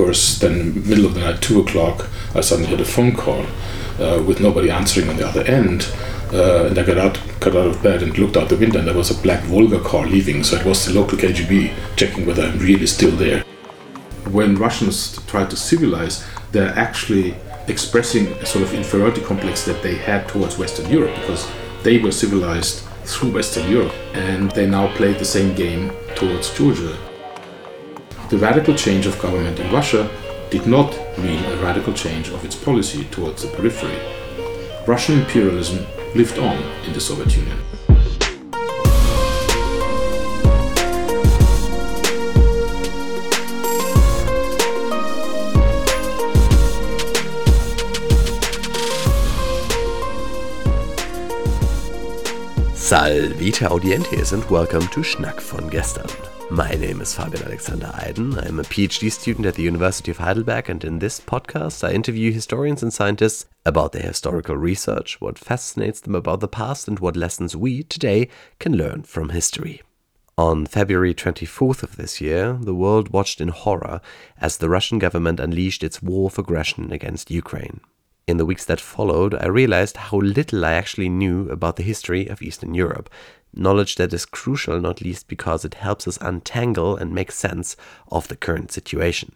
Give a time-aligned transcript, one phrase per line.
[0.00, 3.44] course, then middle of the night, two o'clock, I suddenly had a phone call
[3.98, 5.92] uh, with nobody answering on the other end.
[6.32, 8.88] Uh, and I got out, got out of bed and looked out the window, and
[8.88, 10.42] there was a black Volga car leaving.
[10.42, 13.42] So it was the local KGB checking whether I'm really still there.
[14.30, 17.34] When Russians try to civilize, they're actually
[17.68, 21.46] expressing a sort of inferiority complex that they had towards Western Europe because
[21.82, 26.96] they were civilized through Western Europe and they now play the same game towards Georgia.
[28.30, 30.08] The radical change of government in Russia
[30.50, 33.98] did not mean a radical change of its policy towards the periphery.
[34.86, 37.58] Russian imperialism lived on in the Soviet Union.
[52.90, 56.10] Salvete Audientes and welcome to Schnack von gestern.
[56.50, 58.36] My name is Fabian Alexander Eiden.
[58.44, 62.32] I'm a PhD student at the University of Heidelberg, and in this podcast, I interview
[62.32, 67.14] historians and scientists about their historical research, what fascinates them about the past, and what
[67.14, 69.82] lessons we, today, can learn from history.
[70.36, 74.00] On February 24th of this year, the world watched in horror
[74.40, 77.82] as the Russian government unleashed its war of aggression against Ukraine.
[78.30, 82.28] In the weeks that followed, I realized how little I actually knew about the history
[82.28, 83.10] of Eastern Europe,
[83.52, 87.74] knowledge that is crucial not least because it helps us untangle and make sense
[88.08, 89.34] of the current situation.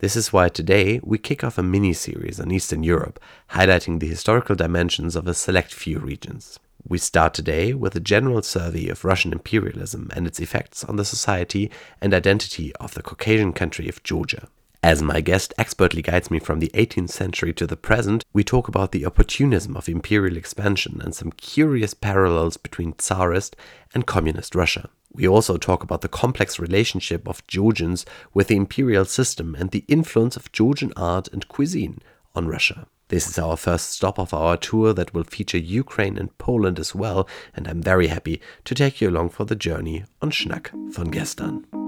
[0.00, 3.20] This is why today we kick off a mini series on Eastern Europe,
[3.52, 6.58] highlighting the historical dimensions of a select few regions.
[6.84, 11.04] We start today with a general survey of Russian imperialism and its effects on the
[11.04, 14.48] society and identity of the Caucasian country of Georgia.
[14.82, 18.68] As my guest expertly guides me from the 18th century to the present, we talk
[18.68, 23.56] about the opportunism of imperial expansion and some curious parallels between Tsarist
[23.94, 24.90] and Communist Russia.
[25.12, 29.84] We also talk about the complex relationship of Georgians with the imperial system and the
[29.88, 32.00] influence of Georgian art and cuisine
[32.34, 32.86] on Russia.
[33.08, 36.94] This is our first stop of our tour that will feature Ukraine and Poland as
[36.94, 41.10] well, and I'm very happy to take you along for the journey on Schnack von
[41.10, 41.85] gestern.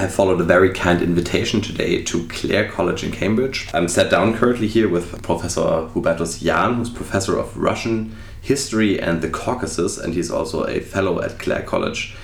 [0.00, 3.68] Have followed a very kind invitation today to Clare College in Cambridge.
[3.74, 9.20] I'm sat down currently here with Professor Hubertus Jahn, who's professor of Russian history and
[9.20, 12.16] the Caucasus, and he's also a fellow at Clare College.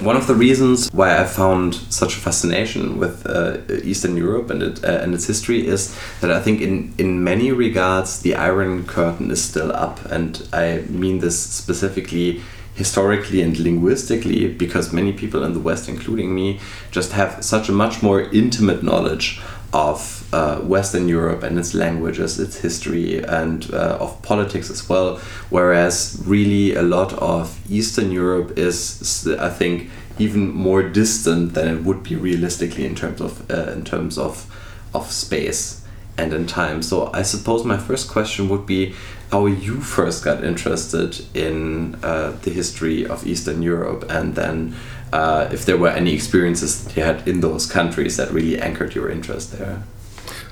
[0.00, 4.60] One of the reasons why I found such a fascination with uh, Eastern Europe and,
[4.60, 8.86] it, uh, and its history is that I think, in, in many regards, the Iron
[8.86, 10.04] Curtain is still up.
[10.06, 12.42] And I mean this specifically
[12.74, 17.72] historically and linguistically because many people in the West, including me, just have such a
[17.72, 19.40] much more intimate knowledge
[19.72, 25.16] of uh, Western Europe and its languages, its history, and uh, of politics as well.
[25.50, 31.82] Whereas, really, a lot of Eastern Europe is, I think, even more distant than it
[31.82, 34.46] would be realistically in terms of uh, in terms of
[34.94, 35.84] of space
[36.16, 36.80] and in time.
[36.80, 38.94] So, I suppose my first question would be
[39.30, 44.74] how you first got interested in uh, the history of Eastern Europe, and then
[45.12, 48.94] uh, if there were any experiences that you had in those countries that really anchored
[48.94, 49.82] your interest there.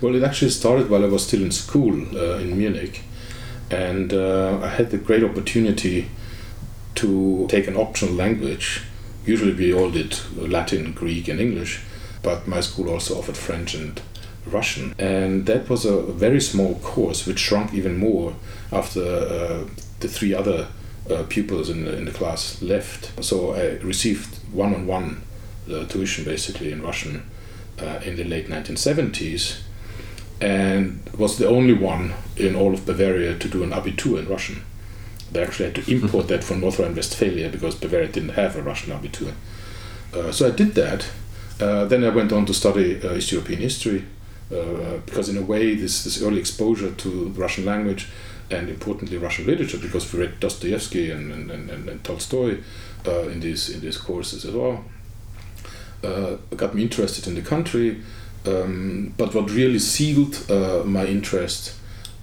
[0.00, 3.02] Well, it actually started while I was still in school uh, in Munich,
[3.70, 6.08] and uh, I had the great opportunity
[6.96, 8.82] to take an optional language.
[9.24, 11.80] Usually, we all did Latin, Greek, and English,
[12.22, 14.00] but my school also offered French and
[14.44, 14.94] Russian.
[14.98, 18.34] And that was a very small course, which shrunk even more
[18.72, 19.64] after uh,
[20.00, 20.68] the three other
[21.10, 23.12] uh, pupils in the, in the class left.
[23.22, 25.22] So I received one on one
[25.88, 27.22] tuition basically in Russian
[27.80, 29.60] uh, in the late 1970s
[30.40, 34.62] and was the only one in all of Bavaria to do an Abitur in Russian.
[35.30, 38.92] They actually had to import that from North Rhine-Westphalia because Bavaria didn't have a Russian
[38.92, 39.32] Abitur.
[40.12, 41.08] Uh, so I did that.
[41.60, 44.04] Uh, then I went on to study uh, East European history
[44.50, 48.08] uh, because in a way this, this early exposure to the Russian language
[48.52, 52.58] and importantly Russian literature because we read Dostoevsky and, and, and, and Tolstoy
[53.06, 54.84] uh, in these in these courses as well.
[56.04, 58.02] Uh, got me interested in the country
[58.46, 61.76] um, but what really sealed uh, my interest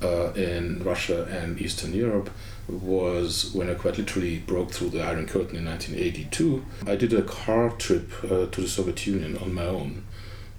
[0.03, 2.29] uh, in Russia and Eastern Europe
[2.67, 6.63] was when I quite literally broke through the Iron Curtain in 1982.
[6.85, 10.03] I did a car trip uh, to the Soviet Union on my own.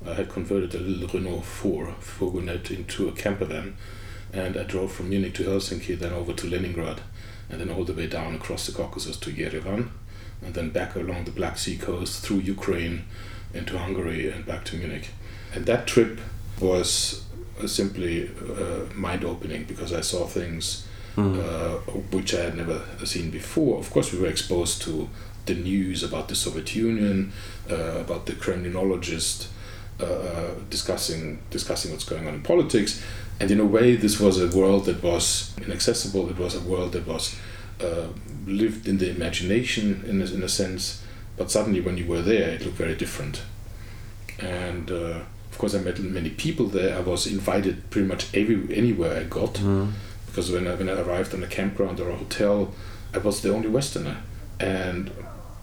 [0.07, 3.77] I had converted a little Renault 4 fourgonette into a camper van,
[4.33, 7.01] and I drove from Munich to Helsinki, then over to Leningrad,
[7.49, 9.89] and then all the way down across the Caucasus to Yerevan,
[10.43, 13.05] and then back along the Black Sea coast through Ukraine
[13.53, 15.11] into Hungary and back to Munich.
[15.55, 16.21] And that trip
[16.61, 17.25] was
[17.67, 20.87] simply uh, mind opening because I saw things
[21.17, 21.79] uh,
[22.13, 23.79] which I had never seen before.
[23.79, 25.09] Of course, we were exposed to
[25.47, 27.33] the news about the Soviet Union,
[27.71, 29.49] uh, about the Kremlinologist
[30.01, 33.03] uh, uh, discussing discussing what's going on in politics,
[33.41, 36.29] and in a way, this was a world that was inaccessible.
[36.31, 37.37] It was a world that was
[37.83, 38.09] uh,
[38.47, 41.03] lived in the imagination in a, in a sense,
[41.37, 43.43] but suddenly when you were there, it looked very different.
[44.39, 45.21] And uh,
[45.51, 46.97] of course, I met many people there.
[46.97, 49.93] I was invited pretty much every anywhere I got Mm.
[50.27, 52.73] because when I, when I arrived on a campground or a hotel,
[53.15, 54.17] I was the only Westerner,
[54.61, 55.11] and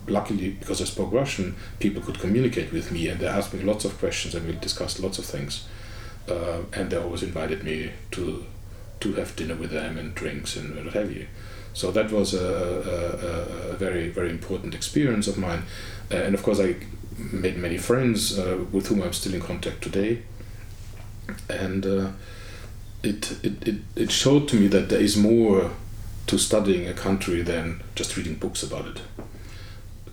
[0.08, 3.86] luckily because I spoke Russian, people could communicate with me and they asked me lots
[3.86, 5.66] of questions and we discussed lots of things,
[6.30, 8.46] uh, and they always invited me to
[9.00, 11.28] to have dinner with them and drinks and what have you.
[11.74, 15.64] So that was a, a, a, very very important experience of mine,
[16.12, 16.76] uh, and of course I
[17.18, 20.24] made many friends uh, with whom I'm still in contact today,
[21.50, 21.86] and.
[21.86, 22.08] Uh,
[23.04, 25.72] it, it, it, it showed to me that there is more
[26.28, 29.02] to studying a country than just reading books about it.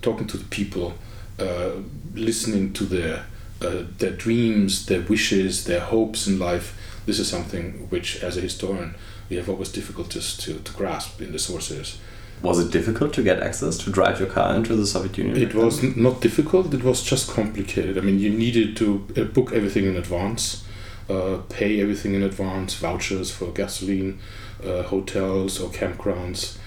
[0.03, 0.95] Talking to the people,
[1.39, 1.73] uh,
[2.15, 3.27] listening to their
[3.65, 6.79] uh, their dreams, their wishes, their hopes in life.
[7.07, 8.95] This is something which, as a historian,
[9.29, 11.99] we have always difficulties to, to grasp in the sources.
[12.43, 15.37] Was it difficult to get access to drive your car into the Soviet Union?
[15.37, 16.75] It was n- not difficult.
[16.75, 17.97] It was just complicated.
[17.97, 20.65] I mean, you needed to uh, book everything in advance,
[21.09, 24.19] uh, pay everything in advance, vouchers for gasoline,
[24.63, 26.59] uh, hotels or campgrounds.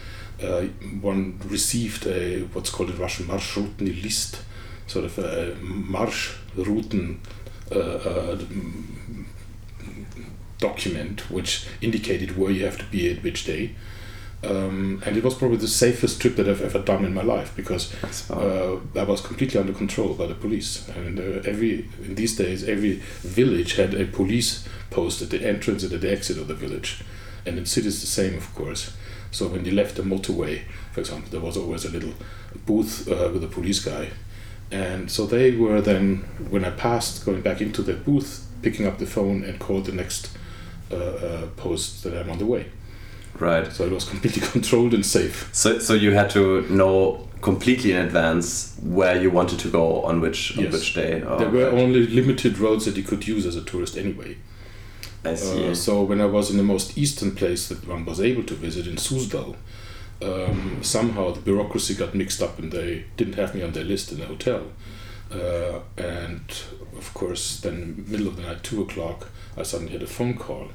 [0.41, 0.63] Uh,
[1.01, 4.39] one received a what's called in Russian Marschroutenlist,
[4.87, 7.19] sort of a Marschrouten
[7.71, 8.37] uh, uh,
[10.59, 13.75] document which indicated where you have to be at which day.
[14.43, 17.55] Um, and it was probably the safest trip that I've ever done in my life
[17.55, 17.91] because
[18.29, 20.87] uh, I was completely under control by the police.
[20.89, 25.83] And uh, every in these days, every village had a police post at the entrance
[25.83, 27.03] and at the exit of the village,
[27.45, 28.95] and in cities the same, of course.
[29.31, 30.61] So when you left the motorway,
[30.91, 32.13] for example, there was always a little
[32.65, 34.11] booth uh, with a police guy,
[34.71, 36.17] and so they were then
[36.49, 39.91] when I passed, going back into the booth, picking up the phone and called the
[39.93, 40.29] next
[40.91, 42.65] uh, uh, post that I'm on the way.
[43.39, 43.71] right.
[43.71, 45.49] So it was completely controlled and safe.
[45.53, 50.19] So, so you had to know completely in advance where you wanted to go on
[50.21, 50.73] which on Yes.
[50.73, 51.21] which day.
[51.21, 51.81] Oh, there were right.
[51.83, 54.37] only limited roads that you could use as a tourist anyway.
[55.23, 55.69] I see.
[55.69, 58.53] Uh, so when I was in the most eastern place that one was able to
[58.55, 59.55] visit in Suzdal,
[60.21, 64.11] um, somehow the bureaucracy got mixed up and they didn't have me on their list
[64.11, 64.63] in the hotel.
[65.31, 66.63] Uh, and
[66.95, 70.69] of course, then middle of the night, two o'clock, I suddenly had a phone call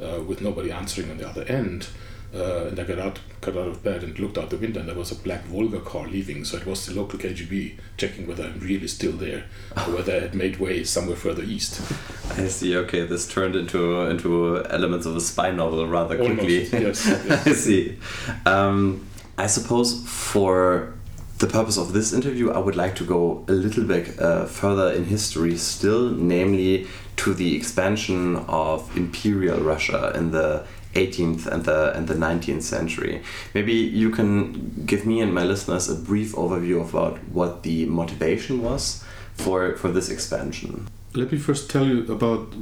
[0.00, 1.88] uh, with nobody answering on the other end.
[2.36, 4.88] Uh, and I got out, got out of bed and looked out the window, and
[4.88, 6.44] there was a black Volga car leaving.
[6.44, 9.44] So it was the local KGB checking whether I'm really still there,
[9.76, 11.80] or whether I had made way somewhere further east.
[12.36, 12.76] I see.
[12.76, 16.66] Okay, this turned into into elements of a spy novel rather quickly.
[16.72, 17.46] Almost, yes, yes.
[17.46, 17.98] I see.
[18.44, 19.06] Um,
[19.38, 20.94] I suppose for
[21.38, 24.92] the purpose of this interview, I would like to go a little bit uh, further
[24.92, 26.86] in history still, namely
[27.16, 30.66] to the expansion of imperial Russia in the
[30.96, 33.22] 18th and the and the 19th century.
[33.54, 38.62] Maybe you can give me and my listeners a brief overview about what the motivation
[38.62, 39.04] was
[39.34, 40.86] for for this expansion.
[41.14, 42.54] Let me first tell you about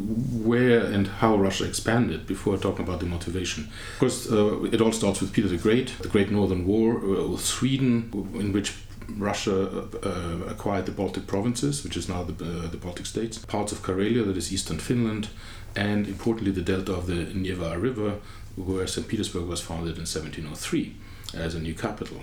[0.50, 3.64] where and how Russia expanded before talking about the motivation.
[3.94, 7.26] Of course, uh, it all starts with Peter the Great, the Great Northern War uh,
[7.32, 8.72] with Sweden, in which
[9.08, 13.72] Russia uh, acquired the Baltic provinces, which is now the, uh, the Baltic states, parts
[13.72, 15.28] of Karelia, that is eastern Finland,
[15.76, 18.18] and importantly the delta of the Neva River,
[18.56, 19.08] where St.
[19.08, 20.94] Petersburg was founded in 1703
[21.34, 22.22] as a new capital.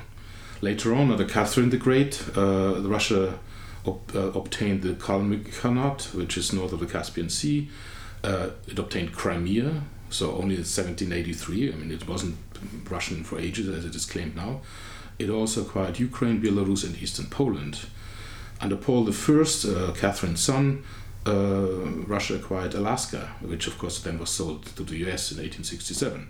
[0.62, 3.39] Later on, under Catherine the Great, uh, Russia
[3.86, 7.70] uh, obtained the Kalmyk Khanate, which is north of the Caspian Sea.
[8.24, 11.74] Uh, it obtained Crimea, so only in 1783.
[11.74, 12.38] I mean, it wasn't
[12.89, 14.62] Russian for ages as it is claimed now.
[15.17, 17.86] It also acquired Ukraine, Belarus, and eastern Poland.
[18.60, 20.84] Under Paul I, uh, Catherine's son,
[21.25, 26.30] Russia acquired Alaska, which of course then was sold to the US in 1867.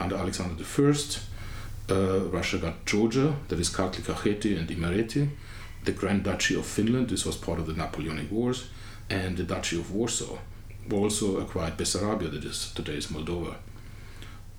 [0.00, 5.28] Under Alexander I, uh, Russia got Georgia, that is Kartli Kakheti and Imereti,
[5.84, 8.68] the Grand Duchy of Finland, this was part of the Napoleonic Wars,
[9.10, 10.38] and the Duchy of Warsaw.
[10.90, 13.56] Also acquired Bessarabia, that is today's Moldova.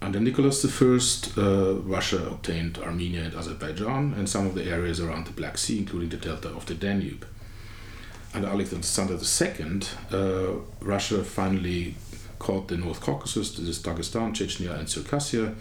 [0.02, 5.26] Under Nicholas I, uh, Russia obtained Armenia and Azerbaijan and some of the areas around
[5.26, 7.26] the Black Sea, including the delta of the Danube.
[8.34, 11.96] Under Alexander II, uh, Russia finally
[12.40, 15.54] caught the North Caucasus, this is Dagestan, Chechnya, and Circassia,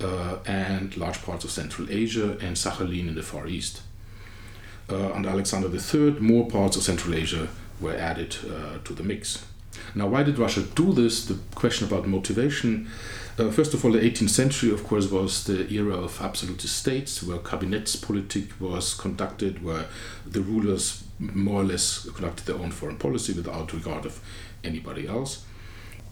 [0.00, 3.82] uh, and large parts of Central Asia and Sakhalin in the Far East.
[4.90, 7.48] Uh, under Alexander III, more parts of Central Asia
[7.80, 9.44] were added uh, to the mix.
[9.94, 11.26] Now, why did Russia do this?
[11.26, 12.88] The question about motivation.
[13.38, 17.22] Uh, first of all, the 18th century, of course, was the era of absolutist states,
[17.22, 19.86] where cabinets' Kabinettspolitik was conducted, where
[20.26, 24.20] the rulers more or less conducted their own foreign policy without regard of
[24.64, 25.44] anybody else.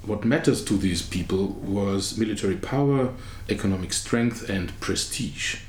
[0.02, 3.14] What matters to these people was military power,
[3.49, 5.61] economic strength, and prestige.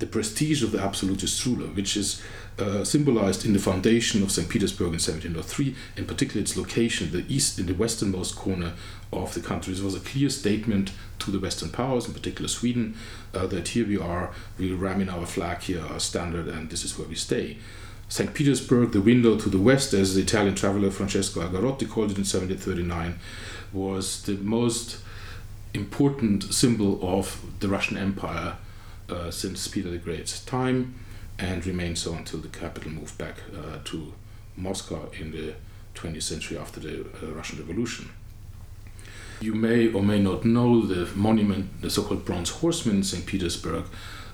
[0.00, 2.20] The prestige of the absolutist ruler, which is
[2.60, 4.48] uh, symbolized in the foundation of St.
[4.48, 8.72] Petersburg in 1703, in particular its location, the east in the westernmost corner
[9.12, 9.72] of the country.
[9.72, 12.96] This was a clear statement to the Western powers, in particular Sweden,
[13.34, 16.84] uh, that here we are, we ram in our flag here, our standard, and this
[16.84, 17.58] is where we stay.
[18.08, 18.34] St.
[18.34, 22.24] Petersburg, the window to the west, as the Italian traveler Francesco Algarotti called it in
[22.24, 23.18] 1739,
[23.72, 24.98] was the most
[25.72, 28.56] important symbol of the Russian Empire
[29.08, 30.94] uh, since Peter the Great's time
[31.40, 34.12] and remained so until the capital moved back uh, to
[34.56, 35.54] Moscow in the
[35.94, 38.10] 20th century after the uh, Russian Revolution.
[39.40, 43.24] You may or may not know the monument, the so called Bronze Horseman in St.
[43.24, 43.84] Petersburg,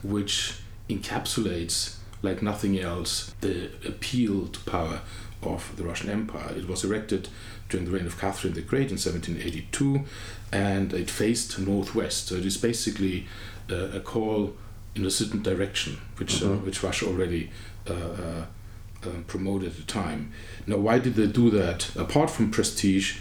[0.02, 0.58] which
[0.90, 5.00] encapsulates, like nothing else, the appeal to power
[5.42, 6.52] of the Russian Empire.
[6.56, 7.28] It was erected
[7.68, 10.04] during the reign of Catherine the Great in 1782
[10.52, 12.28] and it faced northwest.
[12.28, 13.26] So it is basically
[13.70, 14.54] uh, a call
[14.96, 16.66] in a certain direction, which uh, mm-hmm.
[16.66, 17.50] which Russia already
[17.88, 20.32] uh, uh, promoted at the time.
[20.66, 21.94] Now, why did they do that?
[21.96, 23.18] Apart from prestige,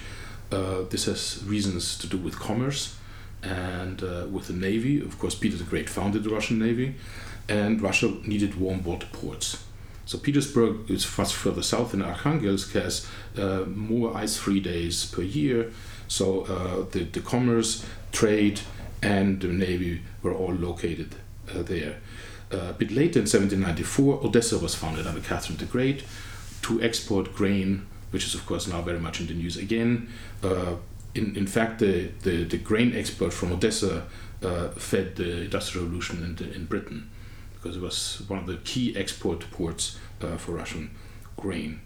[0.90, 2.96] this has reasons to do with commerce
[3.44, 4.02] and
[4.32, 5.02] with the navy.
[5.02, 6.96] Of course, Peter the Great founded the Russian navy,
[7.48, 9.64] and Russia needed warm water ports.
[10.06, 15.72] So Petersburg is much further south, and Arkhangelsk has uh, more ice-free days per year.
[16.08, 18.62] So uh, the, the commerce, trade,
[19.02, 21.16] and the navy were all located
[21.54, 21.98] there.
[22.54, 26.04] Uh, a bit later in 1794, Odessa was founded under Catherine the Great
[26.62, 30.10] to export grain, which is of course now very much in the news again.
[30.44, 30.76] Uh,
[31.14, 34.06] in, in fact, the, the, the grain export from Odessa
[34.76, 37.10] fed the Industrial Revolution in, in Britain
[37.66, 40.92] because it was one of the key export ports uh, for Russian
[41.36, 41.82] grain.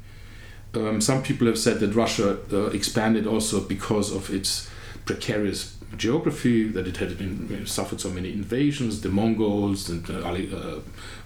[0.73, 4.69] Um, some people have said that Russia uh, expanded also because of its
[5.05, 10.79] precarious geography that it had in, suffered so many invasions, the Mongols and uh, uh,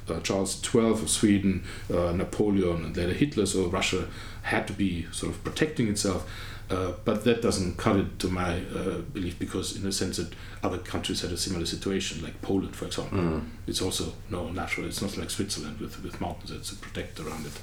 [0.10, 3.46] uh Charles XII of Sweden, uh, Napoleon, and later Hitler.
[3.46, 4.08] So Russia
[4.44, 6.30] had to be sort of protecting itself.
[6.74, 10.34] Uh, but that doesn't cut it to my uh, belief because, in the sense that
[10.64, 13.46] other countries had a similar situation, like Poland, for example, mm.
[13.68, 14.88] it's also no natural.
[14.88, 17.60] It's not like Switzerland with with mountains that's a protect around it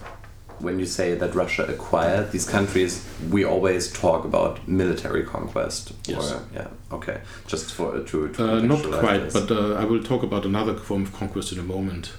[0.60, 5.92] when you say that Russia acquired these countries, we always talk about military conquest.
[6.06, 6.32] Yes.
[6.32, 6.68] Or, yeah.
[6.92, 7.20] Okay.
[7.46, 8.28] Just for to.
[8.28, 9.32] to uh, not quite, this.
[9.32, 12.12] but uh, I will talk about another form of conquest in a moment,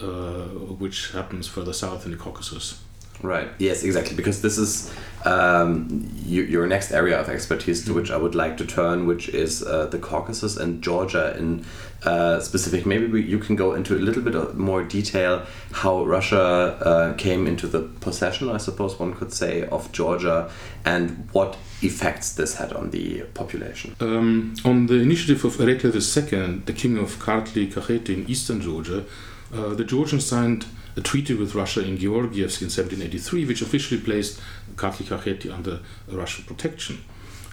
[0.00, 0.44] uh,
[0.78, 2.80] which happens further south in the Caucasus.
[3.22, 3.48] Right.
[3.58, 4.16] Yes, exactly.
[4.16, 4.92] Because this is
[5.24, 8.00] um, you, your next area of expertise to mm-hmm.
[8.00, 11.64] which I would like to turn, which is uh, the Caucasus and Georgia in
[12.04, 12.86] uh, specific.
[12.86, 17.14] Maybe we, you can go into a little bit of more detail how Russia uh,
[17.14, 20.50] came into the possession, I suppose one could say, of Georgia
[20.84, 23.96] and what effects this had on the population.
[24.00, 29.04] Um, on the initiative of Erekle II, the king of Kartli Kakheti in eastern Georgia,
[29.52, 30.64] uh, the Georgians signed
[31.00, 34.40] a treaty with Russia in Georgievsk in 1783, which officially placed
[34.76, 37.00] Kartli under Russian protection.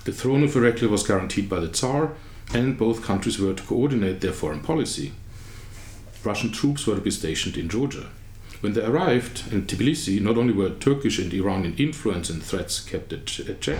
[0.04, 2.12] The throne of Erekle was guaranteed by the Tsar,
[2.54, 5.14] and both countries were to coordinate their foreign policy.
[6.24, 8.10] Russian troops were to be stationed in Georgia.
[8.60, 13.14] When they arrived in Tbilisi, not only were Turkish and Iranian influence and threats kept
[13.14, 13.26] at
[13.62, 13.80] check,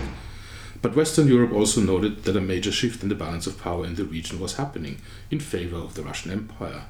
[0.80, 3.96] but Western Europe also noted that a major shift in the balance of power in
[3.96, 4.98] the region was happening
[5.30, 6.84] in favor of the Russian Empire.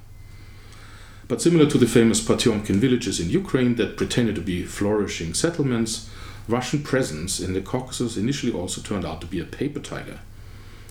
[1.29, 6.09] But similar to the famous Potyomkin villages in Ukraine that pretended to be flourishing settlements,
[6.49, 10.21] Russian presence in the Caucasus initially also turned out to be a paper tiger.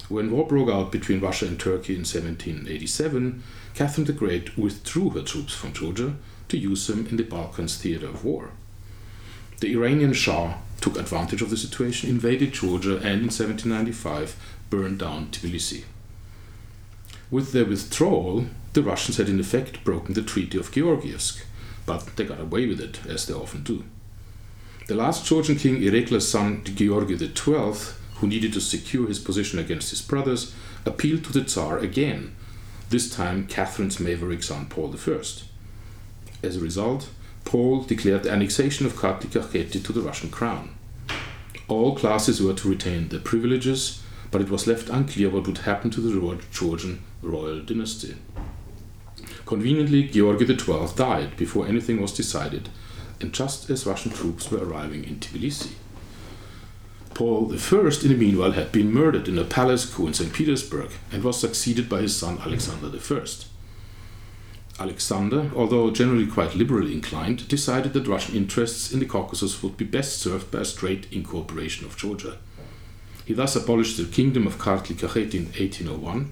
[0.09, 3.41] When war broke out between Russia and Turkey in 1787,
[3.73, 6.15] Catherine the Great withdrew her troops from Georgia
[6.49, 8.51] to use them in the Balkans theater of war.
[9.59, 14.35] The Iranian Shah took advantage of the situation, invaded Georgia, and in 1795
[14.69, 15.83] burned down Tbilisi.
[17.29, 21.43] With their withdrawal, the Russians had in effect broken the Treaty of Georgievsk,
[21.85, 23.83] but they got away with it, as they often do.
[24.87, 29.89] The last Georgian king, Erekle's son Georgy XII, who needed to secure his position against
[29.89, 30.55] his brothers,
[30.85, 32.33] appealed to the Tsar again,
[32.89, 35.21] this time Catherine's maverick son Paul I.
[36.43, 37.09] As a result,
[37.43, 40.75] Paul declared the annexation of Kartli to the Russian crown.
[41.67, 45.89] All classes were to retain their privileges, but it was left unclear what would happen
[45.91, 48.15] to the Georgian royal dynasty.
[49.45, 52.69] Conveniently, Georgy XII died before anything was decided,
[53.19, 55.71] and just as Russian troops were arriving in Tbilisi.
[57.13, 60.31] Paul I, in the meanwhile, had been murdered in a palace coup in St.
[60.31, 63.25] Petersburg and was succeeded by his son Alexander I.
[64.79, 69.85] Alexander, although generally quite liberally inclined, decided that Russian interests in the Caucasus would be
[69.85, 72.37] best served by a straight incorporation of Georgia.
[73.25, 74.91] He thus abolished the kingdom of Kartli
[75.33, 76.31] in 1801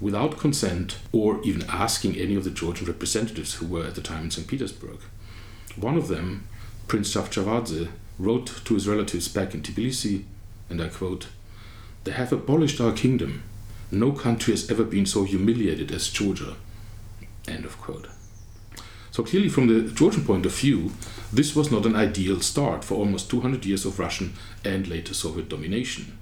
[0.00, 4.24] without consent or even asking any of the Georgian representatives who were at the time
[4.24, 4.46] in St.
[4.46, 4.98] Petersburg.
[5.76, 6.46] One of them,
[6.88, 7.88] Prince Chavchavadze,
[8.18, 10.24] wrote to his relatives back in Tbilisi,
[10.68, 11.28] and I quote,
[12.04, 13.42] They have abolished our kingdom.
[13.90, 16.56] No country has ever been so humiliated as Georgia.
[17.46, 18.08] End of quote.
[19.10, 20.92] So clearly, from the Georgian point of view,
[21.32, 24.34] this was not an ideal start for almost 200 years of Russian
[24.64, 26.18] and later Soviet domination.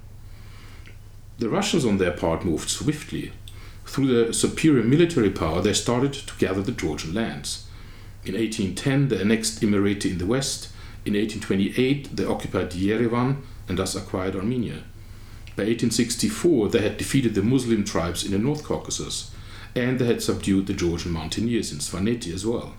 [1.37, 3.33] The Russians, on their part, moved swiftly.
[3.95, 7.65] Through their superior military power, they started to gather the Georgian lands.
[8.25, 10.67] In 1810, they annexed Imereti in the west.
[11.05, 13.37] In 1828, they occupied Yerevan
[13.69, 14.83] and thus acquired Armenia.
[15.55, 19.31] By 1864, they had defeated the Muslim tribes in the North Caucasus
[19.73, 22.73] and they had subdued the Georgian mountaineers in Svaneti as well.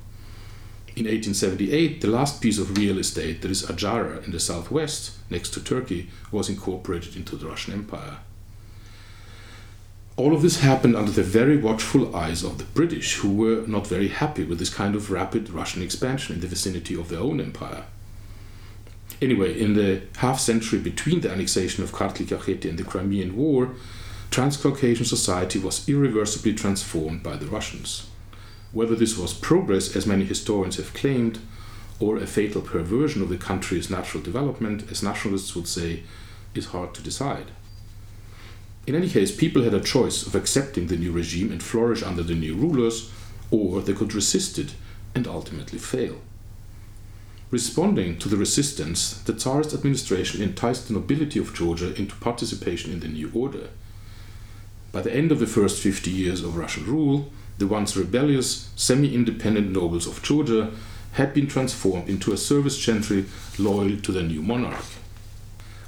[0.97, 5.55] In 1878, the last piece of real estate, that is Ajara in the southwest, next
[5.55, 8.19] to Turkey, was incorporated into the Russian Empire.
[10.17, 13.87] All of this happened under the very watchful eyes of the British, who were not
[13.87, 17.39] very happy with this kind of rapid Russian expansion in the vicinity of their own
[17.39, 17.85] empire.
[19.21, 23.75] Anyway, in the half century between the annexation of Kartli-Kakheti and the Crimean War,
[24.31, 28.09] Transcaucasian society was irreversibly transformed by the Russians.
[28.73, 31.41] Whether this was progress, as many historians have claimed,
[32.01, 36.05] or a fatal perversion of the country's natural development, as nationalists would say,
[36.55, 37.51] is hard to decide.
[38.87, 42.23] In any case, people had a choice of accepting the new regime and flourish under
[42.23, 43.11] the new rulers,
[43.51, 44.75] or they could resist it
[45.15, 46.21] and ultimately fail.
[47.51, 53.01] Responding to the resistance, the Tsarist administration enticed the nobility of Georgia into participation in
[53.01, 53.71] the new order.
[54.93, 59.15] By the end of the first 50 years of Russian rule, the once rebellious, semi
[59.15, 60.73] independent nobles of Georgia
[61.13, 63.25] had been transformed into a service gentry
[63.59, 64.85] loyal to their new monarch.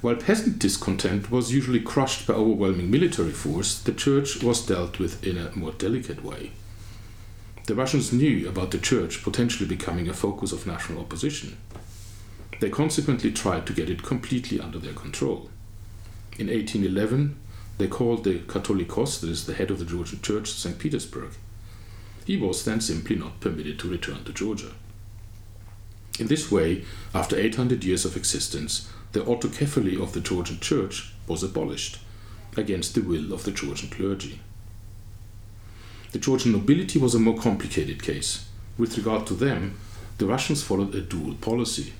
[0.01, 5.25] While peasant discontent was usually crushed by overwhelming military force, the church was dealt with
[5.25, 6.51] in a more delicate way.
[7.65, 11.57] The Russians knew about the church potentially becoming a focus of national opposition.
[12.61, 15.49] They consequently tried to get it completely under their control.
[16.37, 17.37] In 1811,
[17.77, 20.79] they called the Catholicos, that is the head of the Georgian Church, St.
[20.79, 21.31] Petersburg.
[22.25, 24.71] He was then simply not permitted to return to Georgia.
[26.19, 31.43] In this way, after 800 years of existence, the autocephaly of the Georgian Church was
[31.43, 31.99] abolished,
[32.57, 34.39] against the will of the Georgian clergy.
[36.11, 38.47] The Georgian nobility was a more complicated case.
[38.77, 39.77] With regard to them,
[40.17, 41.93] the Russians followed a dual policy.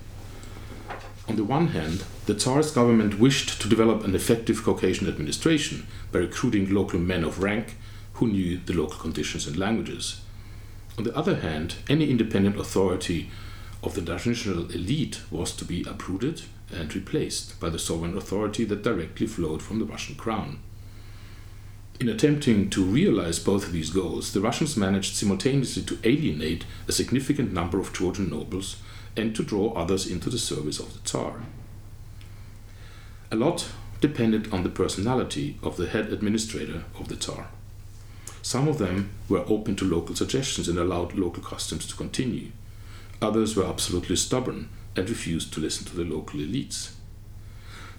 [1.28, 6.18] On the one hand, the Tsarist government wished to develop an effective Caucasian administration by
[6.18, 7.76] recruiting local men of rank
[8.14, 10.20] who knew the local conditions and languages.
[10.98, 13.30] On the other hand, any independent authority
[13.82, 16.42] of the national elite was to be uprooted
[16.72, 20.58] and replaced by the sovereign authority that directly flowed from the Russian crown.
[22.00, 26.92] In attempting to realize both of these goals, the Russians managed simultaneously to alienate a
[26.92, 28.76] significant number of Georgian nobles
[29.16, 31.42] and to draw others into the service of the Tsar.
[33.30, 33.68] A lot
[34.00, 37.48] depended on the personality of the head administrator of the Tsar.
[38.40, 42.52] Some of them were open to local suggestions and allowed local customs to continue.
[43.20, 46.92] Others were absolutely stubborn and refused to listen to the local elites.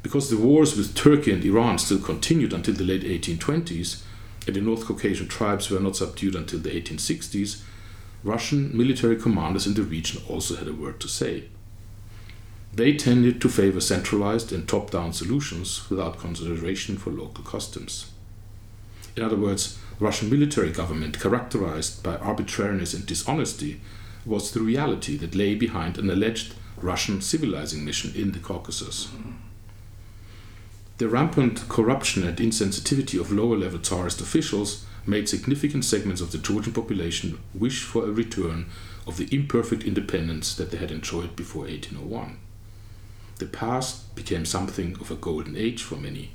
[0.03, 4.03] Because the wars with Turkey and Iran still continued until the late 1820s,
[4.47, 7.61] and the North Caucasian tribes were not subdued until the 1860s,
[8.23, 11.45] Russian military commanders in the region also had a word to say.
[12.73, 18.11] They tended to favor centralized and top down solutions without consideration for local customs.
[19.17, 23.81] In other words, Russian military government, characterized by arbitrariness and dishonesty,
[24.25, 29.09] was the reality that lay behind an alleged Russian civilizing mission in the Caucasus.
[30.97, 36.37] The rampant corruption and insensitivity of lower level Tsarist officials made significant segments of the
[36.37, 38.67] Georgian population wish for a return
[39.07, 42.37] of the imperfect independence that they had enjoyed before 1801.
[43.39, 46.31] The past became something of a golden age for many,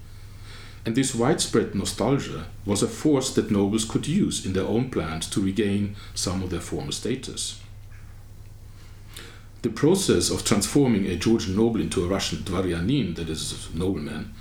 [0.85, 5.29] and this widespread nostalgia was a force that nobles could use in their own plans
[5.31, 7.61] to regain some of their former status.
[9.67, 14.33] The process of transforming a Georgian noble into a Russian dvaryanin, that is, a nobleman,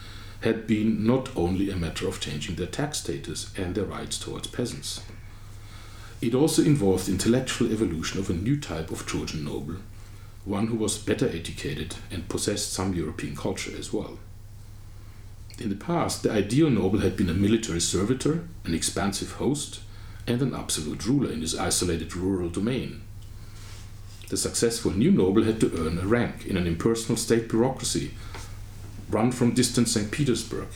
[0.42, 4.50] had been not only a matter of changing their tax status and their rights towards
[4.50, 5.02] peasants.
[6.22, 9.78] It also involved intellectual evolution of a new type of Georgian noble,
[10.46, 14.20] one who was better educated and possessed some European culture as well.
[15.58, 19.80] In the past, the ideal noble had been a military servitor, an expansive host,
[20.28, 23.02] and an absolute ruler in his isolated rural domain.
[24.30, 28.12] The successful new noble had to earn a rank in an impersonal state bureaucracy
[29.10, 30.12] run from distant St.
[30.12, 30.68] Petersburg,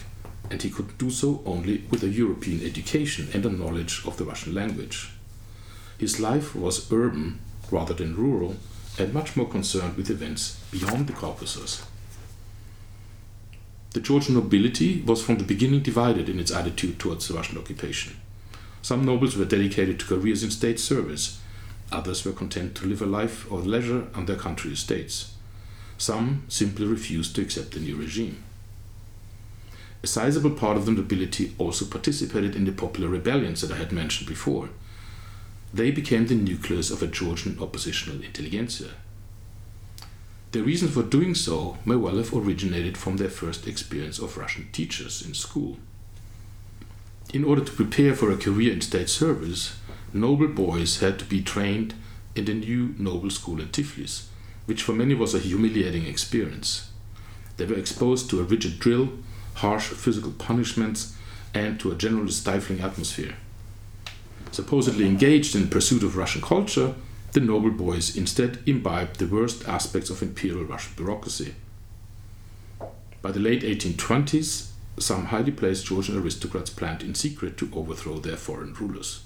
[0.51, 4.25] and he could do so only with a European education and a knowledge of the
[4.25, 5.11] Russian language.
[5.97, 7.39] His life was urban
[7.71, 8.55] rather than rural
[8.97, 11.85] and much more concerned with events beyond the Caucasus.
[13.91, 18.17] The Georgian nobility was from the beginning divided in its attitude towards the Russian occupation.
[18.81, 21.39] Some nobles were dedicated to careers in state service,
[21.91, 25.33] others were content to live a life of leisure on their country estates.
[25.97, 28.43] Some simply refused to accept the new regime.
[30.01, 33.91] A sizable part of the nobility also participated in the popular rebellions that I had
[33.91, 34.69] mentioned before.
[35.73, 38.91] They became the nucleus of a Georgian oppositional intelligentsia.
[40.51, 44.69] The reason for doing so may well have originated from their first experience of Russian
[44.71, 45.77] teachers in school.
[47.33, 49.77] In order to prepare for a career in state service,
[50.13, 51.93] noble boys had to be trained
[52.35, 54.27] in the new noble school in Tiflis,
[54.65, 56.89] which for many was a humiliating experience.
[57.57, 59.09] They were exposed to a rigid drill,
[59.55, 61.15] harsh physical punishments,
[61.53, 63.35] and to a generally stifling atmosphere.
[64.51, 66.95] Supposedly engaged in pursuit of Russian culture,
[67.33, 71.53] the noble boys instead imbibed the worst aspects of imperial Russian bureaucracy.
[73.21, 78.37] By the late 1820s, some highly placed Georgian aristocrats planned in secret to overthrow their
[78.37, 79.23] foreign rulers.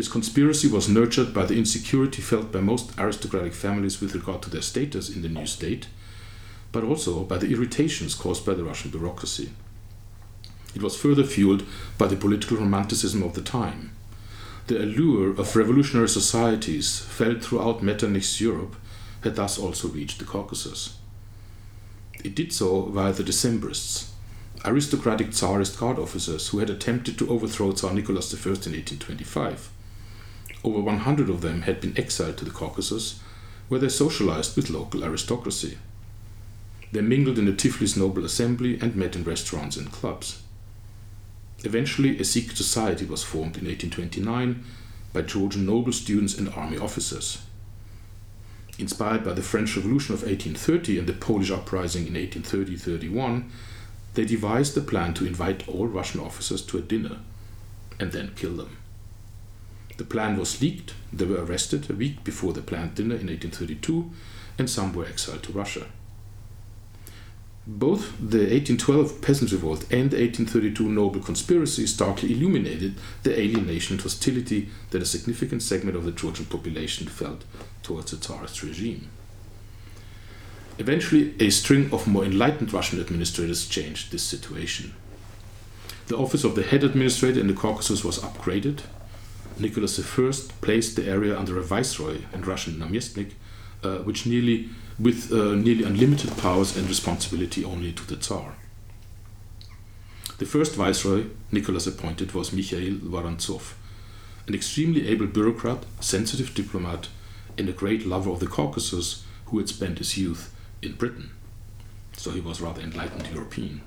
[0.00, 4.48] This conspiracy was nurtured by the insecurity felt by most aristocratic families with regard to
[4.48, 5.88] their status in the new state,
[6.72, 9.50] but also by the irritations caused by the Russian bureaucracy.
[10.74, 11.64] It was further fueled
[11.98, 13.92] by the political romanticism of the time.
[14.68, 18.76] The allure of revolutionary societies felt throughout Metternich's Europe
[19.20, 20.96] had thus also reached the Caucasus.
[22.24, 24.12] It did so via the Decembrists,
[24.64, 29.72] aristocratic Tsarist guard officers who had attempted to overthrow Tsar Nicholas I in 1825.
[30.62, 33.20] Over 100 of them had been exiled to the Caucasus,
[33.68, 35.78] where they socialized with local aristocracy.
[36.92, 40.42] They mingled in the Tiflis noble assembly and met in restaurants and clubs.
[41.62, 44.64] Eventually, a secret society was formed in 1829
[45.12, 47.42] by Georgian noble students and army officers.
[48.78, 53.50] Inspired by the French Revolution of 1830 and the Polish uprising in 1830 31,
[54.14, 57.18] they devised a plan to invite all Russian officers to a dinner
[57.98, 58.78] and then kill them.
[60.00, 64.10] The plan was leaked, they were arrested a week before the planned dinner in 1832,
[64.56, 65.88] and some were exiled to Russia.
[67.66, 74.02] Both the 1812 Peasant Revolt and the 1832 Noble Conspiracy starkly illuminated the alienation and
[74.02, 77.44] hostility that a significant segment of the Georgian population felt
[77.82, 79.10] towards the Tsarist regime.
[80.78, 84.94] Eventually, a string of more enlightened Russian administrators changed this situation.
[86.06, 88.80] The office of the head administrator in the Caucasus was upgraded.
[89.60, 93.32] Nicholas I placed the area under a viceroy and Russian namestnik,
[93.82, 94.68] uh, which nearly
[94.98, 98.54] with uh, nearly unlimited powers and responsibility only to the Tsar.
[100.38, 103.74] The first viceroy Nicholas appointed was Mikhail Vorontsov,
[104.46, 107.08] an extremely able bureaucrat, sensitive diplomat,
[107.58, 111.30] and a great lover of the Caucasus who had spent his youth in Britain.
[112.16, 113.82] So he was rather enlightened European.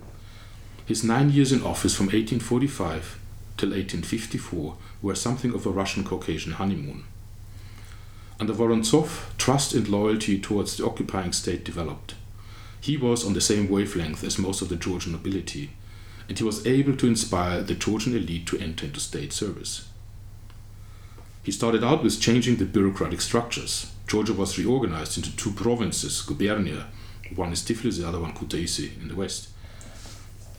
[0.85, 3.19] His nine years in office from 1845
[3.57, 7.03] till 1854 were something of a Russian Caucasian honeymoon.
[8.39, 12.15] Under Vorontsov, trust and loyalty towards the occupying state developed.
[12.81, 15.71] He was on the same wavelength as most of the Georgian nobility,
[16.27, 19.87] and he was able to inspire the Georgian elite to enter into state service.
[21.43, 26.85] He started out with changing the bureaucratic structures, Georgia was reorganized into two provinces, gubernia,
[27.35, 29.49] one is Tiflis, the other one Kutaisi in the west.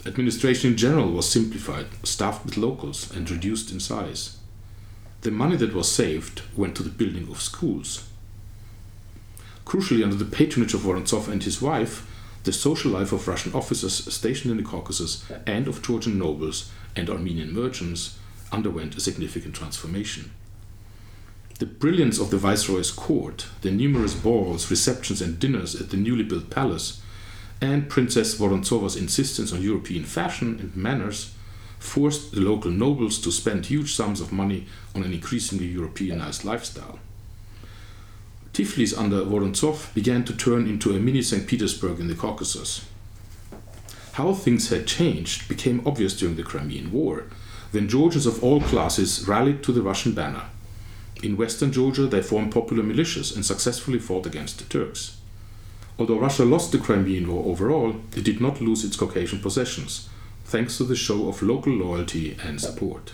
[0.06, 4.36] Administration in general was simplified, staffed with locals, and reduced in size.
[5.22, 8.06] The money that was saved went to the building of schools.
[9.64, 12.06] Crucially, under the patronage of Vorontsov and his wife,
[12.44, 17.08] the social life of Russian officers stationed in the Caucasus and of Georgian nobles and
[17.08, 18.18] Armenian merchants
[18.52, 20.30] underwent a significant transformation.
[21.58, 26.24] The brilliance of the Viceroy's court, the numerous balls, receptions, and dinners at the newly
[26.24, 27.00] built palace,
[27.64, 31.34] and Princess Vorontsova's insistence on European fashion and manners
[31.78, 36.98] forced the local nobles to spend huge sums of money on an increasingly Europeanized lifestyle.
[38.52, 41.46] Tiflis under Vorontsov began to turn into a mini St.
[41.46, 42.86] Petersburg in the Caucasus.
[44.12, 47.24] How things had changed became obvious during the Crimean War,
[47.72, 50.44] when Georgians of all classes rallied to the Russian banner.
[51.22, 55.16] In western Georgia, they formed popular militias and successfully fought against the Turks.
[55.98, 60.08] Although Russia lost the Crimean War overall, it did not lose its Caucasian possessions,
[60.44, 63.12] thanks to the show of local loyalty and support.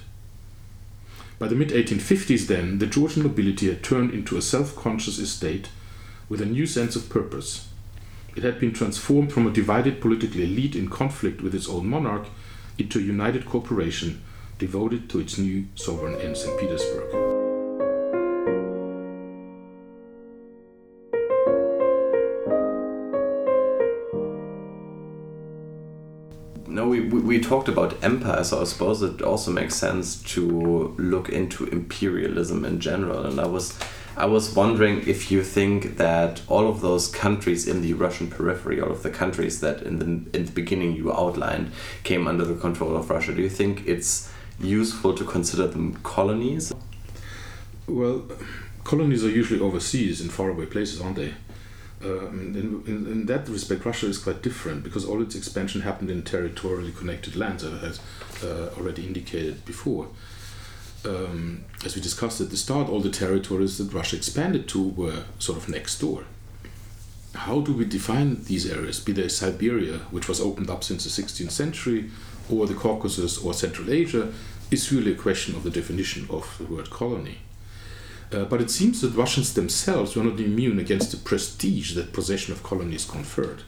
[1.39, 5.69] By the mid 1850s, then, the Georgian nobility had turned into a self conscious estate
[6.29, 7.69] with a new sense of purpose.
[8.37, 12.27] It had been transformed from a divided political elite in conflict with its own monarch
[12.79, 14.23] into a united corporation
[14.59, 16.59] devoted to its new sovereign in St.
[16.61, 17.30] Petersburg.
[27.31, 32.65] We talked about empire, so I suppose it also makes sense to look into imperialism
[32.65, 33.25] in general.
[33.25, 33.79] And I was
[34.17, 38.81] I was wondering if you think that all of those countries in the Russian periphery,
[38.81, 41.71] all of the countries that in the in the beginning you outlined
[42.03, 46.73] came under the control of Russia, do you think it's useful to consider them colonies?
[47.87, 48.25] Well,
[48.83, 51.33] colonies are usually overseas in faraway places, aren't they?
[52.03, 56.11] Uh, in, in, in, that respect, Russia is quite different because all its expansion happened
[56.11, 58.01] in territorially connected lands, as
[58.43, 60.09] uh, already indicated before
[61.05, 65.25] um, as we discussed at the start, all the territories that Russia expanded to were
[65.39, 66.25] sort of next door.
[67.35, 71.23] How do we define these areas, be they Siberia, which was opened up since the
[71.23, 72.11] 16th century,
[72.51, 74.33] or the Caucasus or Central Asia,
[74.71, 77.39] is really a question of the definition of the word colony.
[78.33, 82.53] Uh, but it seems that Russians themselves were not immune against the prestige that possession
[82.53, 83.63] of colonies conferred.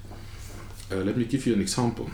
[0.91, 2.11] Uh, let me give you an example.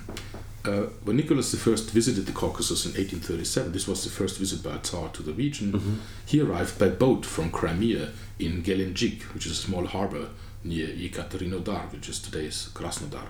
[0.65, 4.77] Uh, when Nicholas I visited the Caucasus in 1837, this was the first visit by
[4.77, 5.95] a Tsar to the region, mm-hmm.
[6.27, 10.29] he arrived by boat from Crimea in Gelendzhik, which is a small harbor
[10.65, 13.29] near Yekaterinodar, which is today's Krasnodar.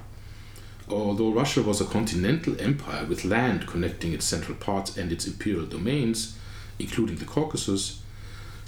[0.88, 5.66] Although Russia was a continental empire with land connecting its central parts and its imperial
[5.66, 6.38] domains,
[6.78, 7.97] including the Caucasus,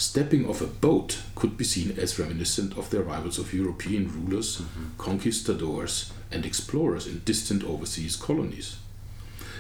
[0.01, 4.57] stepping off a boat could be seen as reminiscent of the arrivals of European rulers,
[4.57, 4.97] mm-hmm.
[4.97, 8.79] conquistadors, and explorers in distant overseas colonies.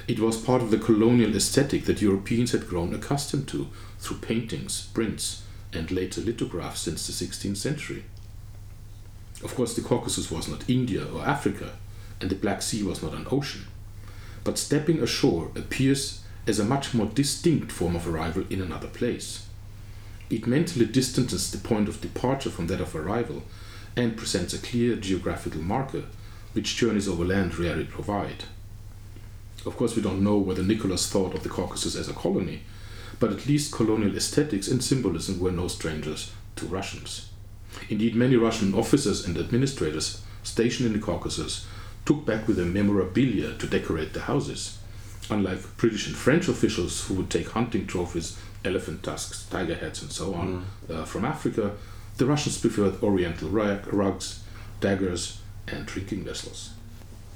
[0.08, 4.88] It was part of the colonial aesthetic that Europeans had grown accustomed to through paintings,
[4.94, 5.42] prints,
[5.74, 8.04] and later lithographs since the 16th century.
[9.44, 11.72] Of course, the Caucasus was not India or Africa,
[12.18, 13.66] and the Black Sea was not an ocean.
[14.42, 19.46] But stepping ashore appears as a much more distinct form of arrival in another place.
[20.30, 23.42] It mentally distances the point of departure from that of arrival
[23.96, 26.04] and presents a clear geographical marker
[26.52, 28.44] which journeys over land rarely provide.
[29.66, 32.62] Of course, we don't know whether Nicholas thought of the Caucasus as a colony,
[33.18, 37.28] but at least colonial aesthetics and symbolism were no strangers to Russians.
[37.88, 41.66] Indeed, many Russian officers and administrators stationed in the Caucasus
[42.06, 44.78] took back with them memorabilia to decorate their houses.
[45.28, 50.10] Unlike British and French officials who would take hunting trophies, elephant tusks, tiger heads, and
[50.10, 50.94] so on mm.
[50.94, 51.72] uh, from Africa,
[52.16, 54.42] the Russians preferred oriental rugs,
[54.80, 56.70] daggers, and drinking vessels.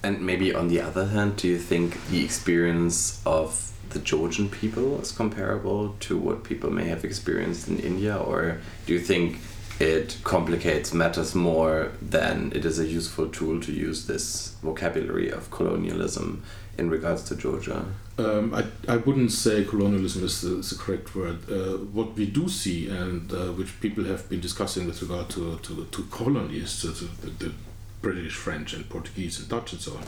[0.03, 5.01] And maybe on the other hand, do you think the experience of the Georgian people
[5.01, 9.39] is comparable to what people may have experienced in India, or do you think
[9.81, 15.51] it complicates matters more than it is a useful tool to use this vocabulary of
[15.51, 16.43] colonialism
[16.79, 17.85] in regards to Georgia?
[18.19, 21.39] Um, I, I wouldn't say colonialism is the, is the correct word.
[21.51, 25.59] Uh, what we do see, and uh, which people have been discussing with regard to,
[25.59, 27.53] to, to colonies, to, to the, the
[28.01, 30.05] British, French, and Portuguese, and Dutch, and so on,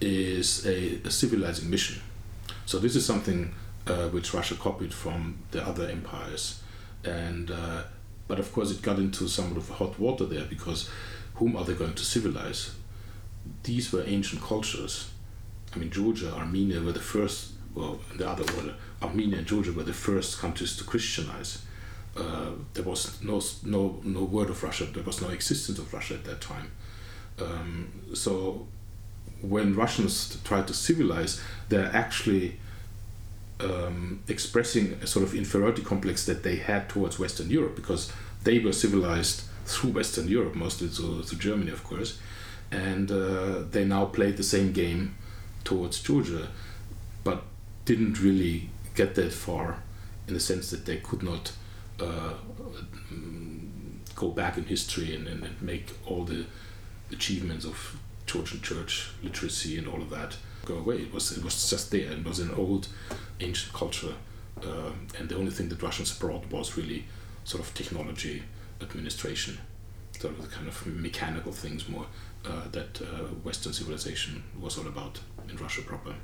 [0.00, 2.00] is a, a civilizing mission.
[2.66, 3.54] So this is something
[3.86, 6.62] uh, which Russia copied from the other empires,
[7.04, 7.84] and uh,
[8.26, 10.90] but of course it got into somewhat of hot water there because
[11.36, 12.74] whom are they going to civilize?
[13.62, 15.10] These were ancient cultures.
[15.78, 17.52] I mean, Georgia, Armenia were the first.
[17.72, 21.62] Well, the other order, Armenia and Georgia were the first countries to Christianize.
[22.16, 24.86] Uh, there was no no no word of Russia.
[24.86, 26.72] There was no existence of Russia at that time.
[27.40, 28.66] Um, so
[29.40, 32.58] when Russians try to civilize, they're actually
[33.60, 38.12] um, expressing a sort of inferiority complex that they had towards Western Europe because
[38.42, 42.18] they were civilized through Western Europe, mostly to, to Germany, of course,
[42.72, 45.14] and uh, they now played the same game
[45.64, 46.48] towards Georgia,
[47.24, 47.42] but
[47.84, 49.82] didn't really get that far
[50.26, 51.52] in the sense that they could not
[52.00, 52.34] uh,
[54.14, 56.44] go back in history and, and, and make all the
[57.10, 60.96] achievements of Georgian church literacy and all of that go away.
[60.96, 62.12] It was it was just there.
[62.12, 62.88] It was an old,
[63.40, 64.14] ancient culture,
[64.62, 67.04] uh, and the only thing that Russians brought was really
[67.44, 68.42] sort of technology,
[68.82, 69.58] administration,
[70.18, 72.06] sort of the kind of mechanical things more
[72.44, 76.14] uh, that uh, Western civilization was all about in Russia proper.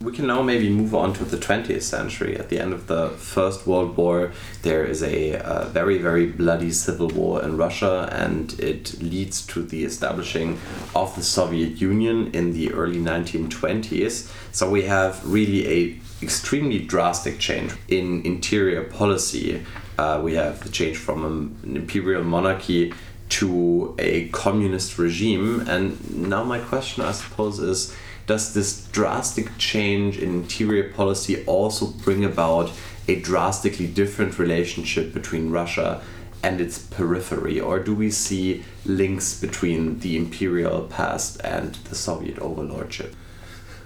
[0.00, 2.36] We can now maybe move on to the 20th century.
[2.36, 6.72] At the end of the First World War, there is a, a, very, very bloody
[6.72, 10.58] civil war in Russia, and it leads to the establishing
[10.96, 14.28] of the Soviet Union in the early 1920s.
[14.50, 19.64] So we have really a extremely drastic change in interior policy.
[19.98, 21.24] Uh, we have the change from
[21.62, 22.92] an imperial monarchy
[23.28, 30.18] to a communist regime, and now my question, I suppose, is does this drastic change
[30.18, 32.70] in interior policy also bring about
[33.08, 36.00] a drastically different relationship between Russia
[36.42, 42.38] and its periphery, or do we see links between the imperial past and the Soviet
[42.38, 43.14] overlordship?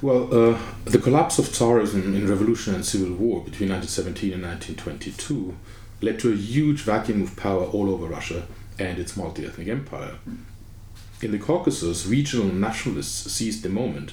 [0.03, 5.57] Well, uh, the collapse of Tsarism in revolution and civil war between 1917 and 1922
[6.03, 8.47] led to a huge vacuum of power all over Russia
[8.79, 10.17] and its multi ethnic empire.
[11.23, 14.13] In the Caucasus, regional nationalists seized the moment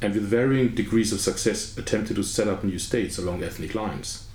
[0.00, 4.26] and with varying degrees of success attempted to set up new states along ethnic lines.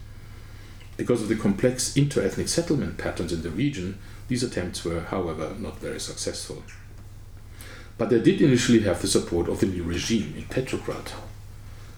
[0.97, 5.79] Because of the complex inter-ethnic settlement patterns in the region, these attempts were, however, not
[5.79, 6.63] very successful.
[7.97, 11.11] But they did initially have the support of the new regime in Petrograd.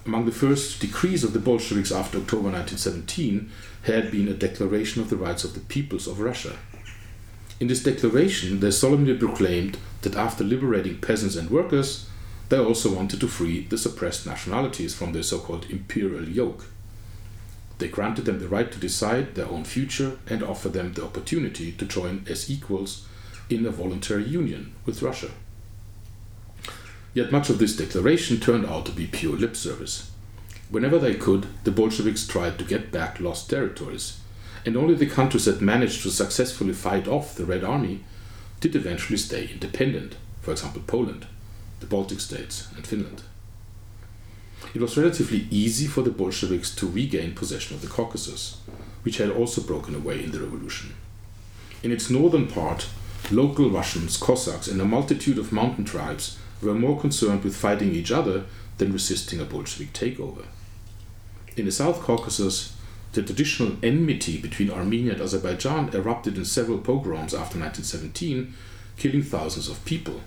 [0.06, 3.52] Among the first decrees of the Bolsheviks after October 1917
[3.84, 6.58] had been a declaration of the rights of the peoples of Russia.
[7.60, 12.08] In this declaration, they solemnly proclaimed that after liberating peasants and workers,
[12.52, 16.66] they also wanted to free the suppressed nationalities from their so called imperial yoke.
[17.78, 21.72] They granted them the right to decide their own future and offered them the opportunity
[21.72, 23.08] to join as equals
[23.50, 25.30] in a voluntary union with Russia.
[27.14, 30.12] Yet much of this declaration turned out to be pure lip service.
[30.70, 34.20] Whenever they could, the Bolsheviks tried to get back lost territories,
[34.66, 38.04] and only the countries that managed to successfully fight off the Red Army
[38.60, 41.28] did eventually stay independent, for example, Poland
[41.82, 43.24] the Baltic states, and Finland.
[44.74, 48.58] It was relatively easy for the Bolsheviks to regain possession of the Caucasus,
[49.04, 50.94] which had also broken away in the revolution.
[51.84, 52.88] In its northern part,
[53.32, 58.12] local Russians, Cossacks, and a multitude of mountain tribes were more concerned with fighting each
[58.12, 58.46] other
[58.78, 60.46] than resisting a Bolshevik takeover.
[61.58, 62.76] In the South Caucasus,
[63.14, 68.54] the traditional enmity between Armenia and Azerbaijan erupted in several pogroms after 1917,
[68.98, 70.22] killing thousands of people.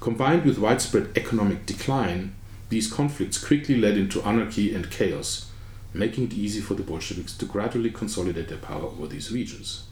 [0.00, 2.34] Combined with widespread economic decline,
[2.68, 5.50] these conflicts quickly led into anarchy and chaos,
[5.92, 9.84] making it easy for the Bolsheviks to gradually consolidate their power over these regions.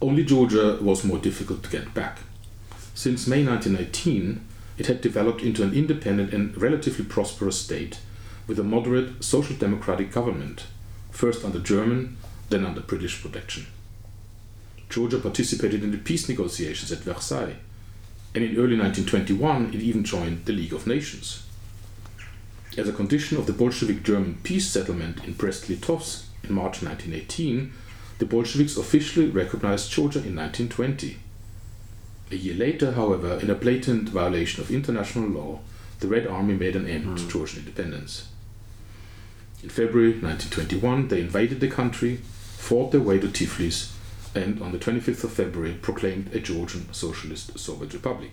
[0.00, 2.20] Only Georgia was more difficult to get back.
[2.94, 4.40] Since May 1918,
[4.78, 7.98] it had developed into an independent and relatively prosperous state
[8.46, 10.66] with a moderate social democratic government,
[11.10, 12.16] first under German,
[12.48, 13.66] then under British protection.
[14.88, 17.56] Georgia participated in the peace negotiations at Versailles
[18.34, 21.46] and in early 1921 it even joined the League of Nations.
[22.76, 27.72] As a condition of the Bolshevik German peace settlement in Brest-Litovsk in March 1918,
[28.18, 31.18] the Bolsheviks officially recognized Georgia in 1920.
[32.30, 35.60] A year later, however, in a blatant violation of international law,
[35.98, 37.28] the Red Army made an end to hmm.
[37.28, 38.28] Georgian independence.
[39.62, 42.16] In February 1921, they invaded the country,
[42.56, 43.92] fought their way to Tiflis,
[44.34, 48.32] and on the 25th of February proclaimed a Georgian Socialist Soviet Republic.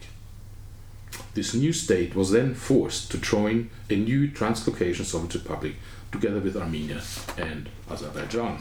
[1.34, 5.76] This new state was then forced to join a new Transcaucasian Soviet Republic
[6.12, 7.02] together with Armenia
[7.38, 8.60] and Azerbaijan.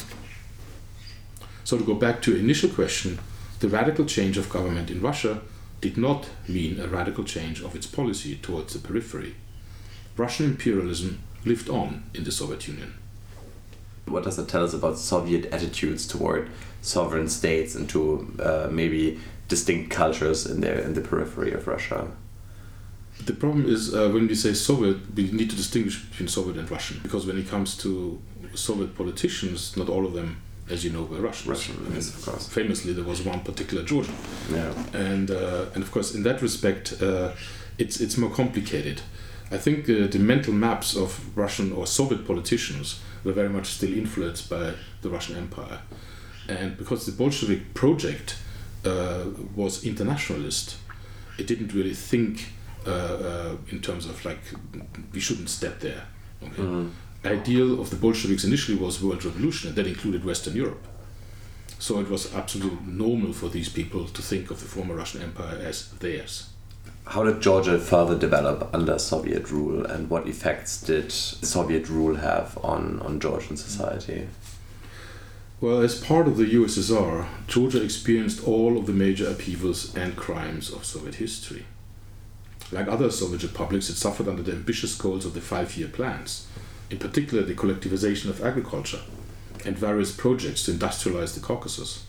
[1.64, 3.18] So, to go back to initial question,
[3.60, 5.42] the radical change of government in Russia
[5.80, 9.34] did not mean a radical change of its policy towards the periphery.
[10.16, 12.94] Russian imperialism lived on in the Soviet Union.
[14.06, 19.18] What does that tell us about Soviet attitudes toward sovereign states and to uh, maybe
[19.48, 22.08] distinct cultures in the in the periphery of Russia?
[23.24, 26.70] The problem is uh, when we say Soviet, we need to distinguish between Soviet and
[26.70, 28.20] Russian because when it comes to
[28.54, 31.48] Soviet politicians, not all of them, as you know, were Russians.
[31.48, 32.48] Russian, I mean, yes, of course.
[32.48, 34.14] Famously, there was one particular Georgian.
[34.52, 34.72] Yeah.
[34.92, 37.32] And uh, and of course, in that respect, uh,
[37.78, 39.00] it's it's more complicated.
[39.50, 43.92] I think uh, the mental maps of Russian or Soviet politicians were very much still
[43.92, 45.80] influenced by the Russian Empire.
[46.48, 48.38] And because the Bolshevik project
[48.84, 50.76] uh, was internationalist,
[51.36, 52.52] it didn't really think
[52.86, 54.38] uh, uh, in terms of like
[55.12, 56.04] we shouldn't step there.
[56.42, 56.62] Okay?
[56.62, 56.92] Mm.
[57.24, 60.86] Ideal of the Bolsheviks initially was world revolution, and that included Western Europe.
[61.80, 65.58] So it was absolutely normal for these people to think of the former Russian Empire
[65.64, 66.50] as theirs.
[67.06, 72.58] How did Georgia further develop under Soviet rule, and what effects did Soviet rule have
[72.64, 74.26] on, on Georgian society?
[75.60, 80.68] Well, as part of the USSR, Georgia experienced all of the major upheavals and crimes
[80.70, 81.64] of Soviet history.
[82.72, 86.48] Like other Soviet republics, it suffered under the ambitious goals of the five year plans,
[86.90, 89.00] in particular the collectivization of agriculture
[89.64, 92.04] and various projects to industrialize the Caucasus.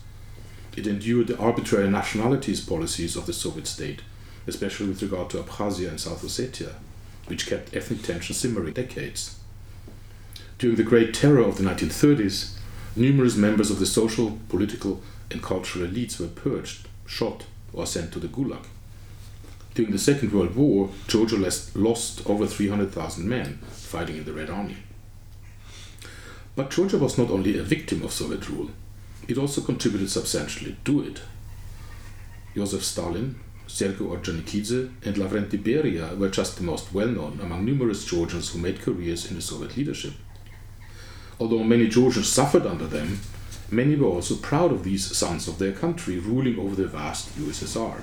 [0.76, 4.02] It endured the arbitrary nationalities policies of the Soviet state,
[4.48, 6.72] especially with regard to Abkhazia and South Ossetia,
[7.26, 9.38] which kept ethnic tensions simmering decades.
[10.58, 12.56] During the Great Terror of the 1930s,
[12.96, 18.18] numerous members of the social, political, and cultural elites were purged, shot, or sent to
[18.18, 18.64] the Gulag.
[19.74, 21.36] During the Second World War, Georgia
[21.76, 24.78] lost over 300,000 men fighting in the Red Army.
[26.56, 28.70] But Georgia was not only a victim of Soviet rule,
[29.28, 31.20] it also contributed substantially to it.
[32.56, 33.38] Joseph Stalin,
[33.68, 38.58] Sergei Ordzhonikidze, and Lavrenti Beria were just the most well known among numerous Georgians who
[38.58, 40.14] made careers in the Soviet leadership.
[41.38, 43.20] Although many Georgians suffered under them,
[43.70, 48.00] many were also proud of these sons of their country ruling over the vast USSR.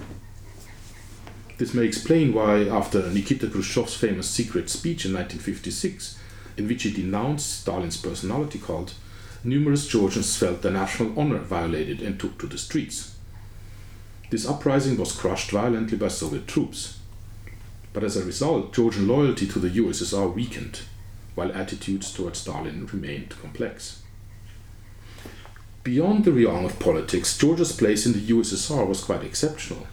[1.58, 6.20] This may explain why, after Nikita Khrushchev's famous secret speech in 1956,
[6.58, 8.94] in which he denounced Stalin's personality cult,
[9.44, 13.15] numerous Georgians felt their national honor violated and took to the streets.
[14.36, 17.00] This uprising was crushed violently by Soviet troops.
[17.94, 20.82] But as a result, Georgian loyalty to the USSR weakened,
[21.36, 24.04] while attitudes towards Stalin remained complex.
[25.86, 29.88] Beyond the realm of politics, Georgia's place in the USSR was quite exceptional.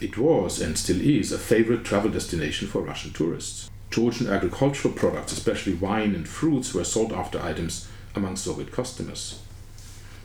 [0.00, 3.68] It was, and still is, a favorite travel destination for Russian tourists.
[3.90, 9.42] Georgian agricultural products, especially wine and fruits, were sought after items among Soviet customers.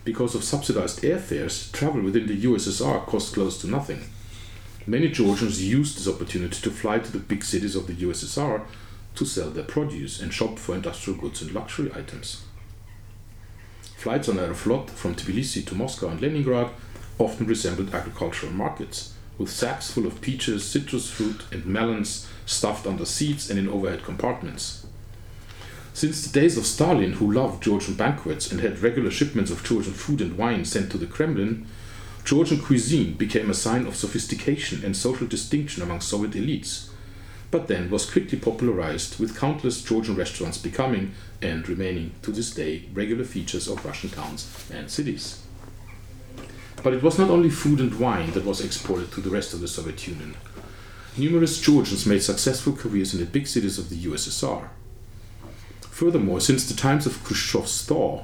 [0.10, 4.10] Because of subsidized airfares, travel within the USSR cost close to nothing.
[4.88, 8.66] Many Georgians used this opportunity to fly to the big cities of the USSR
[9.14, 12.43] to sell their produce and shop for industrial goods and luxury items.
[13.97, 16.72] Flights on Aeroflot from Tbilisi to Moscow and Leningrad
[17.20, 23.05] often resembled agricultural markets, with sacks full of peaches, citrus fruit, and melons stuffed under
[23.05, 24.88] seats and in overhead compartments.
[25.93, 29.93] Since the days of Stalin, who loved Georgian banquets and had regular shipments of Georgian
[29.93, 31.67] food and wine sent to the Kremlin,
[32.23, 36.89] Georgian cuisine became a sign of sophistication and social distinction among Soviet elites,
[37.51, 42.83] but then was quickly popularized, with countless Georgian restaurants becoming, and remaining to this day,
[42.93, 45.43] regular features of Russian towns and cities.
[46.83, 49.59] But it was not only food and wine that was exported to the rest of
[49.59, 50.35] the Soviet Union.
[51.17, 54.69] Numerous Georgians made successful careers in the big cities of the USSR.
[55.99, 58.23] Furthermore, since the times of Khrushchev's thaw,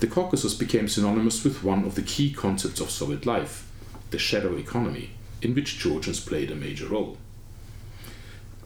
[0.00, 3.70] the Caucasus became synonymous with one of the key concepts of Soviet life,
[4.10, 5.10] the shadow economy,
[5.40, 7.16] in which Georgians played a major role.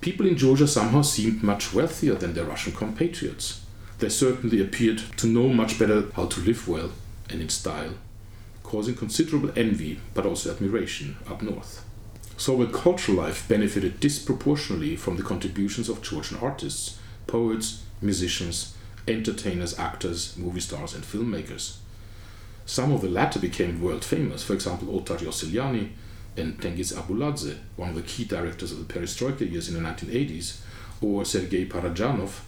[0.00, 3.66] People in Georgia somehow seemed much wealthier than their Russian compatriots.
[3.98, 6.92] They certainly appeared to know much better how to live well
[7.28, 7.96] and in style,
[8.62, 11.84] causing considerable envy but also admiration up north.
[12.38, 18.74] Soviet cultural life benefited disproportionately from the contributions of Georgian artists, poets, musicians,
[19.06, 21.76] entertainers, actors, movie stars, and filmmakers.
[22.66, 25.90] Some of the latter became world famous, for example, Otar Iosseliani
[26.36, 30.60] and Tengiz Abuladze, one of the key directors of the perestroika years in the 1980s,
[31.00, 32.40] or Sergei Parajanov,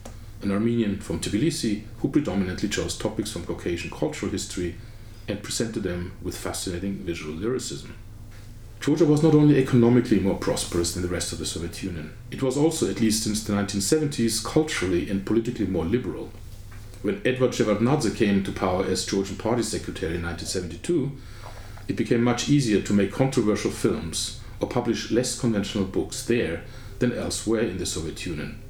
[0.42, 4.76] an Armenian from Tbilisi who predominantly chose topics from Caucasian cultural history
[5.28, 7.94] and presented them with fascinating visual lyricism.
[8.80, 12.42] Georgia was not only economically more prosperous than the rest of the Soviet Union, it
[12.42, 16.30] was also, at least since the 1970s, culturally and politically more liberal.
[17.02, 21.12] When Edward Shevardnadze came to power as Georgian Party Secretary in 1972,
[21.88, 26.62] it became much easier to make controversial films or publish less conventional books there
[27.00, 28.62] than elsewhere in the Soviet Union.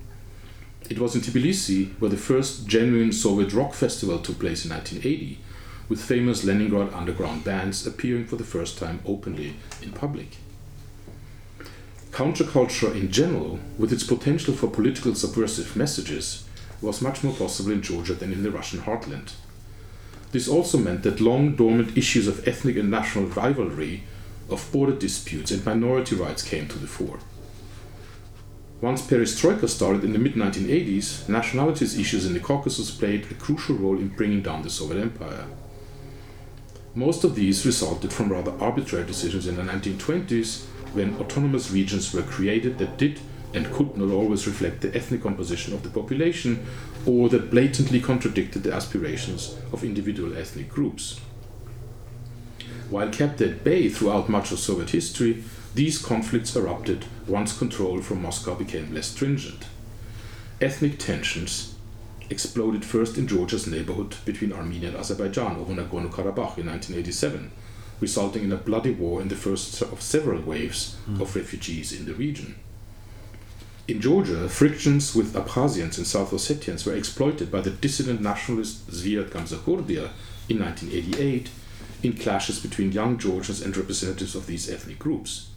[0.88, 5.38] It was in Tbilisi where the first genuine Soviet rock festival took place in 1980
[5.90, 10.36] with famous Leningrad underground bands appearing for the first time openly in public.
[12.12, 16.44] Counterculture in general, with its potential for political subversive messages,
[16.80, 19.32] was much more possible in Georgia than in the Russian heartland.
[20.30, 24.04] This also meant that long dormant issues of ethnic and national rivalry,
[24.48, 27.18] of border disputes, and minority rights came to the fore.
[28.80, 33.74] Once perestroika started in the mid 1980s, nationalities issues in the Caucasus played a crucial
[33.74, 35.46] role in bringing down the Soviet Empire.
[36.94, 42.22] Most of these resulted from rather arbitrary decisions in the 1920s when autonomous regions were
[42.22, 43.20] created that did
[43.54, 46.66] and could not always reflect the ethnic composition of the population
[47.06, 51.20] or that blatantly contradicted the aspirations of individual ethnic groups.
[52.88, 55.44] While kept at bay throughout much of Soviet history,
[55.76, 59.66] these conflicts erupted once control from Moscow became less stringent.
[60.60, 61.76] Ethnic tensions
[62.30, 67.50] exploded first in Georgia's neighborhood between Armenia and Azerbaijan over Nagorno Karabakh in 1987,
[68.00, 71.20] resulting in a bloody war in the first of several waves mm.
[71.20, 72.54] of refugees in the region.
[73.88, 79.30] In Georgia, frictions with Abkhazians and South Ossetians were exploited by the dissident nationalist Zviad
[79.30, 80.10] Gamsakhurdia
[80.48, 81.50] in 1988
[82.04, 85.50] in clashes between young Georgians and representatives of these ethnic groups.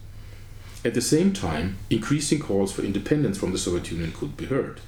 [0.83, 4.81] At the same time, increasing calls for independence from the Soviet Union could be heard.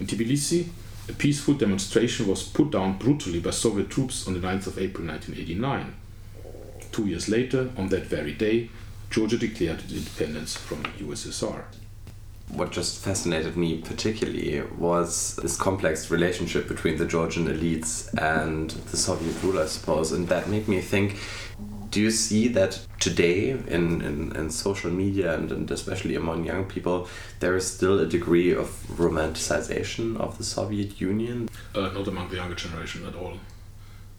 [0.00, 0.68] In Tbilisi,
[1.08, 5.06] a peaceful demonstration was put down brutally by Soviet troops on the 9th of April
[5.06, 5.94] 1989.
[6.92, 8.70] Two years later, on that very day,
[9.10, 11.64] Georgia declared its independence from the USSR
[12.48, 18.96] what just fascinated me particularly was this complex relationship between the Georgian elites and the
[18.96, 20.12] Soviet rule, I suppose.
[20.12, 21.18] And that made me think
[21.94, 26.64] do you see that today in, in, in social media and, and especially among young
[26.64, 27.06] people,
[27.38, 31.48] there is still a degree of romanticization of the Soviet Union?
[31.72, 33.34] Uh, not among the younger generation at all.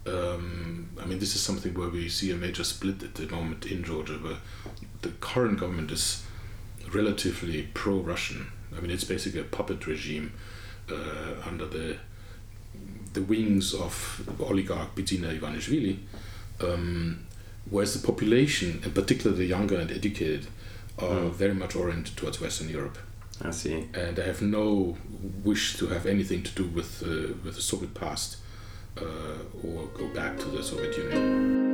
[0.06, 3.66] Um, I mean, this is something where we see a major split at the moment
[3.66, 4.38] in Georgia, where
[5.02, 6.24] the current government is
[6.94, 8.52] relatively pro-Russian.
[8.74, 10.32] I mean, it's basically a puppet regime
[10.90, 11.98] uh, under the
[13.12, 15.96] the wings of oligarch Bidzina Ivanishvili,
[16.60, 17.25] um,
[17.70, 20.46] whereas the population, in particular the younger and educated,
[20.98, 21.32] are mm.
[21.32, 22.98] very much oriented towards Western Europe.
[23.42, 23.88] I see.
[23.92, 24.96] And they have no
[25.44, 28.38] wish to have anything to do with uh, with the Soviet past
[28.96, 31.66] uh, or go back to the Soviet Union.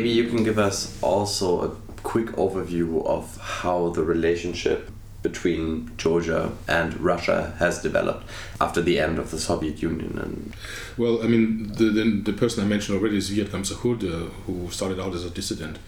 [0.00, 1.68] maybe you can give us also a
[2.02, 4.90] quick overview of how the relationship
[5.22, 8.26] between Georgia and Russia has developed
[8.60, 10.18] after the end of the Soviet Union.
[10.18, 10.54] And
[10.96, 14.98] well, I mean, the the, the person I mentioned already is Zviad Gamsakhurdia, who started
[14.98, 15.78] out as a dissident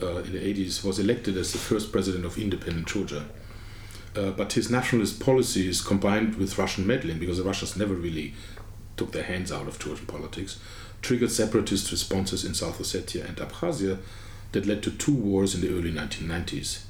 [0.00, 3.24] uh, in the 80s, was elected as the first president of independent Georgia.
[4.16, 8.34] Uh, but his nationalist policies combined with Russian meddling, because the Russians never really
[8.96, 10.58] took their hands out of Georgian politics,
[11.02, 13.98] triggered separatist responses in South Ossetia and Abkhazia
[14.52, 16.84] that led to two wars in the early 1990s,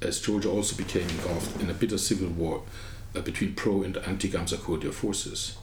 [0.00, 2.62] as Georgia also became engulfed in a bitter civil war
[3.14, 5.56] uh, between pro and anti Gamsakhurdia forces.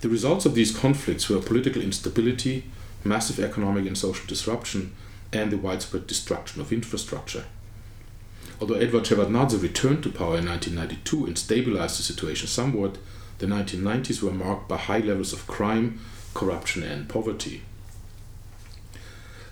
[0.00, 2.64] The results of these conflicts were political instability,
[3.04, 4.94] massive economic and social disruption,
[5.32, 7.44] and the widespread destruction of infrastructure.
[8.60, 12.98] Although Edvard Shevardnadze returned to power in 1992 and stabilized the situation somewhat,
[13.38, 16.00] the 1990s were marked by high levels of crime,
[16.34, 17.62] corruption and poverty.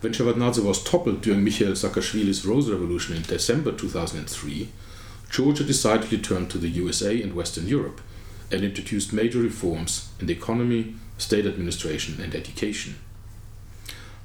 [0.01, 4.69] When Shevardnadze was toppled during Mikhail Saakashvili's Rose Revolution in December 2003,
[5.31, 8.03] Georgia decidedly turned to the USA and Western Europe
[8.51, 12.97] and introduced major reforms in the economy, state administration, and education.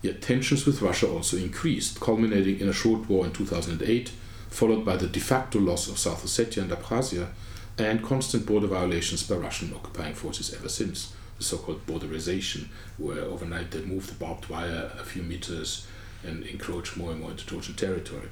[0.01, 4.11] Yet tensions with Russia also increased, culminating in a short war in 2008,
[4.49, 7.29] followed by the de facto loss of South Ossetia and Abkhazia,
[7.77, 12.67] and constant border violations by Russian occupying forces ever since the so-called borderization,
[12.97, 15.87] where overnight they move the barbed wire a few meters
[16.23, 18.29] and encroach more and more into Georgian territory.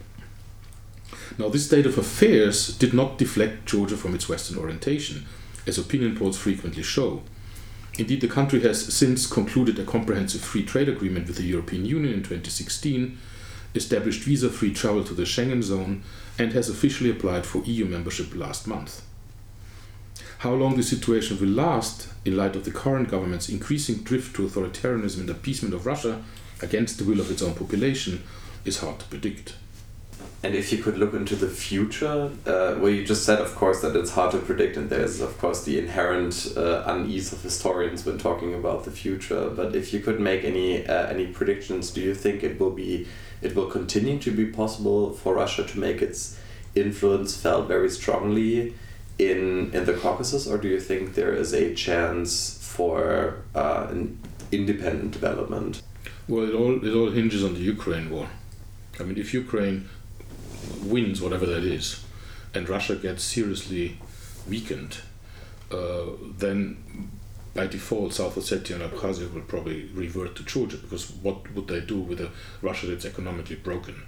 [1.40, 5.26] Now, this state of affairs did not deflect Georgia from its Western orientation,
[5.66, 7.24] as opinion polls frequently show.
[7.98, 12.14] Indeed, the country has since concluded a comprehensive free trade agreement with the European Union
[12.14, 13.18] in 2016,
[13.74, 16.04] established visa free travel to the Schengen zone,
[16.38, 19.02] and has officially applied for EU membership last month.
[20.40, 24.48] How long the situation will last, in light of the current government's increasing drift to
[24.48, 26.24] authoritarianism and appeasement of Russia
[26.62, 28.24] against the will of its own population,
[28.64, 29.56] is hard to predict.
[30.42, 33.82] And if you could look into the future, uh, well, you just said, of course,
[33.82, 38.06] that it's hard to predict, and there's, of course, the inherent uh, unease of historians
[38.06, 39.50] when talking about the future.
[39.50, 43.08] But if you could make any uh, any predictions, do you think it will be
[43.42, 46.40] it will continue to be possible for Russia to make its
[46.76, 48.74] influence felt very strongly
[49.20, 54.18] in in the Caucasus, or do you think there is a chance for uh, an
[54.52, 55.82] independent development?
[56.28, 58.30] Well, it all it all hinges on the Ukraine war.
[59.00, 59.90] I mean, if Ukraine
[60.84, 62.06] wins whatever that is,
[62.54, 63.98] and Russia gets seriously
[64.48, 65.00] weakened,
[65.72, 66.06] uh,
[66.38, 67.12] then
[67.54, 71.82] by default South Ossetia and Abkhazia will probably revert to Georgia because what would they
[71.82, 72.30] do with a
[72.62, 74.04] Russia that's economically broken?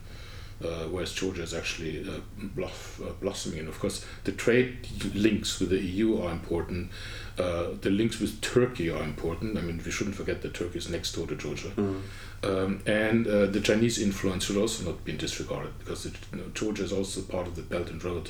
[0.64, 3.60] Uh, whereas Georgia is actually uh, bluff, uh, blossoming.
[3.60, 6.92] And of course, the trade links with the EU are important.
[7.38, 9.58] Uh, the links with Turkey are important.
[9.58, 11.70] I mean, we shouldn't forget that Turkey is next door to Georgia.
[11.70, 12.02] Mm.
[12.44, 16.48] Um, and uh, the Chinese influence should also not be disregarded because it, you know,
[16.54, 18.30] Georgia is also part of the Belt and Road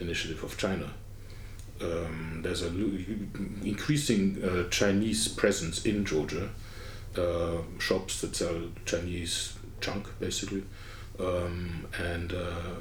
[0.00, 0.90] Initiative of China.
[1.80, 6.50] Um, there's an increasing uh, Chinese presence in Georgia.
[7.78, 10.62] shops that sell Chinese junk, basically.
[11.20, 12.76] Um, and uh,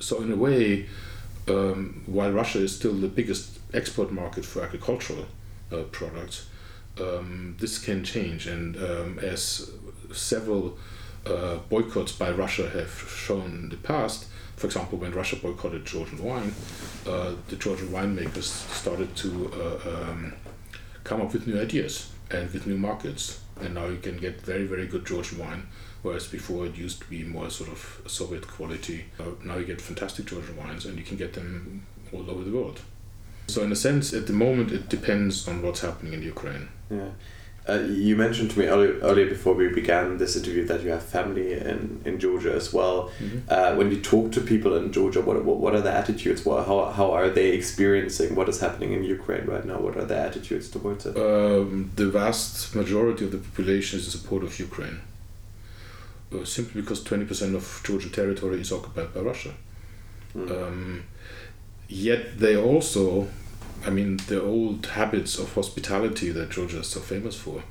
[0.00, 0.86] so, in a way,
[1.48, 5.26] um, while Russia is still the biggest export market for agricultural
[5.72, 6.48] uh, products,
[7.00, 9.70] um, this can change, and um, as
[10.12, 10.78] several
[11.26, 14.26] uh, boycotts by Russia have shown in the past,
[14.58, 16.52] for example, when Russia boycotted Georgian wine,
[17.06, 20.32] uh, the Georgian winemakers started to uh, um,
[21.04, 23.40] come up with new ideas and with new markets.
[23.60, 25.66] And now you can get very, very good Georgian wine,
[26.02, 29.06] whereas before it used to be more sort of Soviet quality.
[29.18, 32.56] Uh, now you get fantastic Georgian wines and you can get them all over the
[32.56, 32.80] world.
[33.48, 36.68] So, in a sense, at the moment, it depends on what's happening in Ukraine.
[36.90, 37.10] Yeah.
[37.68, 41.02] Uh, you mentioned to me earlier, earlier before we began this interview that you have
[41.02, 43.10] family in, in Georgia as well.
[43.18, 43.40] Mm-hmm.
[43.48, 46.46] Uh, when you talk to people in Georgia, what, what, what are the attitudes?
[46.46, 49.78] What, how, how are they experiencing what is happening in Ukraine right now?
[49.78, 51.16] What are their attitudes towards it?
[51.18, 55.00] Um, the vast majority of the population is in support of Ukraine.
[56.32, 59.54] Uh, simply because 20% of Georgian territory is occupied by Russia.
[60.36, 60.50] Mm.
[60.50, 61.04] Um,
[61.88, 63.28] yet they also
[63.86, 67.62] I mean, the old habits of hospitality that Georgia is so famous for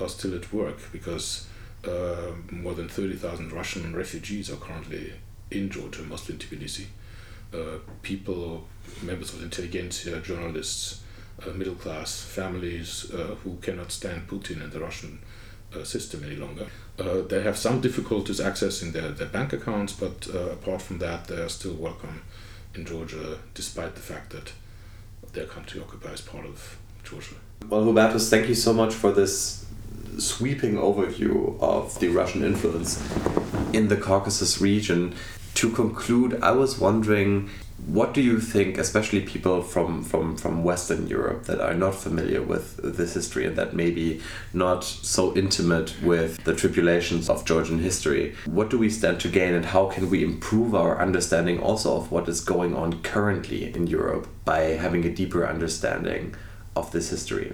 [0.00, 1.46] are still at work because
[1.86, 5.12] uh, more than 30,000 Russian refugees are currently
[5.50, 6.86] in Georgia, mostly in Tbilisi.
[7.52, 8.66] Uh, people,
[9.02, 11.02] members of the intelligentsia, journalists,
[11.44, 15.18] uh, middle class families uh, who cannot stand Putin and the Russian
[15.84, 16.66] system any longer.
[16.98, 21.36] Uh, they have some difficulties accessing their, their bank accounts, but apart from that, they
[21.36, 22.22] are still welcome
[22.74, 24.52] in Georgia, despite the fact that
[25.32, 27.34] their country occupies part of Georgia.
[27.68, 29.66] Well, Hubertus, thank you so much for this
[30.18, 33.00] sweeping overview of the Russian influence
[33.72, 35.14] in the Caucasus region.
[35.54, 37.50] To conclude, I was wondering
[37.86, 42.42] what do you think, especially people from, from, from Western Europe that are not familiar
[42.42, 44.20] with this history and that maybe
[44.52, 49.54] not so intimate with the tribulations of Georgian history, what do we stand to gain
[49.54, 53.86] and how can we improve our understanding also of what is going on currently in
[53.86, 56.34] Europe by having a deeper understanding
[56.74, 57.52] of this history?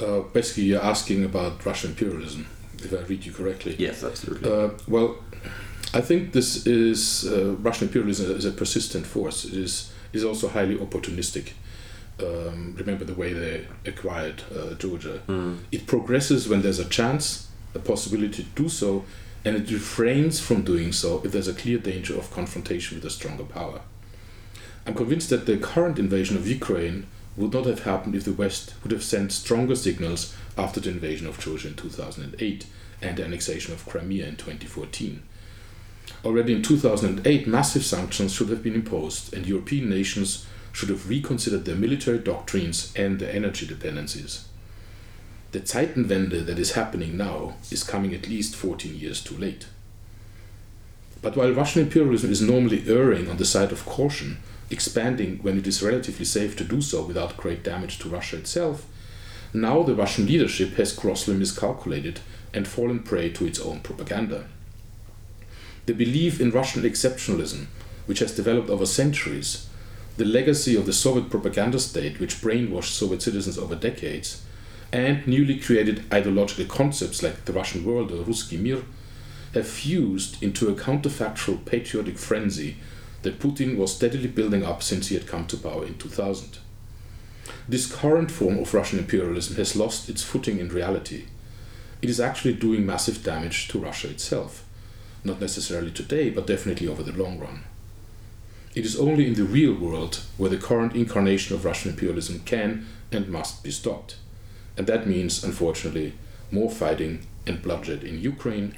[0.00, 2.46] Uh, basically, you're asking about Russian imperialism,
[2.78, 3.76] if I read you correctly.
[3.78, 4.50] Yes, absolutely.
[4.50, 5.16] Uh, well,
[5.92, 9.44] I think this is uh, Russian imperialism is a persistent force.
[9.44, 11.52] It is is also highly opportunistic.
[12.20, 15.22] Um, remember the way they acquired uh, Georgia.
[15.26, 15.60] Mm.
[15.72, 19.04] It progresses when there's a chance, a possibility to do so,
[19.44, 23.10] and it refrains from doing so if there's a clear danger of confrontation with a
[23.10, 23.80] stronger power.
[24.86, 28.74] I'm convinced that the current invasion of Ukraine would not have happened if the West
[28.82, 32.66] would have sent stronger signals after the invasion of Georgia in 2008
[33.00, 35.22] and the annexation of Crimea in 2014.
[36.24, 41.64] Already in 2008, massive sanctions should have been imposed, and European nations should have reconsidered
[41.64, 44.46] their military doctrines and their energy dependencies.
[45.52, 49.66] The Zeitenwende that is happening now is coming at least 14 years too late.
[51.22, 54.38] But while Russian imperialism is normally erring on the side of caution,
[54.70, 58.86] expanding when it is relatively safe to do so without great damage to Russia itself,
[59.52, 62.20] now the Russian leadership has grossly miscalculated
[62.54, 64.46] and fallen prey to its own propaganda.
[65.90, 67.66] The belief in Russian exceptionalism,
[68.06, 69.66] which has developed over centuries,
[70.18, 74.40] the legacy of the Soviet propaganda state, which brainwashed Soviet citizens over decades,
[74.92, 78.82] and newly created ideological concepts like the Russian world or Ruski Mir,
[79.52, 82.76] have fused into a counterfactual patriotic frenzy
[83.22, 86.58] that Putin was steadily building up since he had come to power in 2000.
[87.68, 91.24] This current form of Russian imperialism has lost its footing in reality.
[92.00, 94.64] It is actually doing massive damage to Russia itself
[95.24, 97.64] not necessarily today, but definitely over the long run.
[98.74, 102.86] It is only in the real world where the current incarnation of Russian imperialism can
[103.10, 104.16] and must be stopped.
[104.76, 106.14] And that means, unfortunately,
[106.50, 108.76] more fighting and bloodshed in Ukraine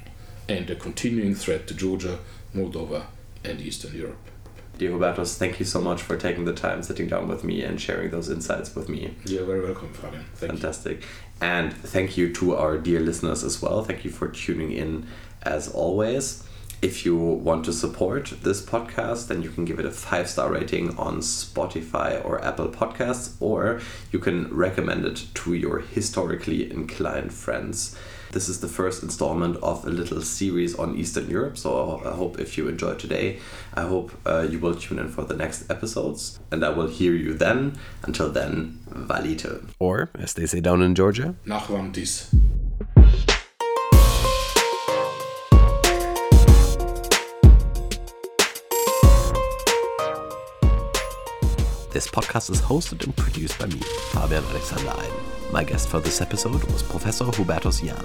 [0.49, 2.19] and a continuing threat to Georgia,
[2.55, 3.05] Moldova,
[3.43, 4.17] and Eastern Europe.
[4.77, 7.79] Dear Hubertus, thank you so much for taking the time, sitting down with me, and
[7.79, 9.13] sharing those insights with me.
[9.25, 10.25] You're very welcome, Fabian.
[10.33, 11.01] Thank Fantastic.
[11.01, 11.07] You.
[11.41, 13.83] And thank you to our dear listeners as well.
[13.83, 15.05] Thank you for tuning in
[15.43, 16.43] as always.
[16.81, 20.51] If you want to support this podcast, then you can give it a five star
[20.51, 23.79] rating on Spotify or Apple Podcasts, or
[24.11, 27.95] you can recommend it to your historically inclined friends.
[28.33, 32.39] This is the first installment of a little series on Eastern Europe, so I hope
[32.39, 33.39] if you enjoyed today,
[33.75, 37.13] I hope uh, you will tune in for the next episodes, and I will hear
[37.13, 37.77] you then.
[38.01, 39.69] Until then, valete.
[39.79, 42.33] Or, as they say down in Georgia, Nakhvamdis.
[51.93, 53.79] This podcast is hosted and produced by me,
[54.13, 55.51] Fabian Alexander Eiden.
[55.51, 58.03] My guest for this episode was Professor Hubertus Jahn.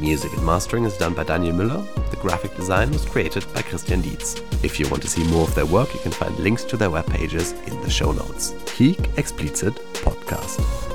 [0.00, 2.10] Music and mastering is done by Daniel Müller.
[2.10, 4.42] The graphic design was created by Christian Dietz.
[4.64, 6.90] If you want to see more of their work, you can find links to their
[6.90, 8.50] web pages in the show notes.
[8.76, 10.85] Hic Explicit Podcast.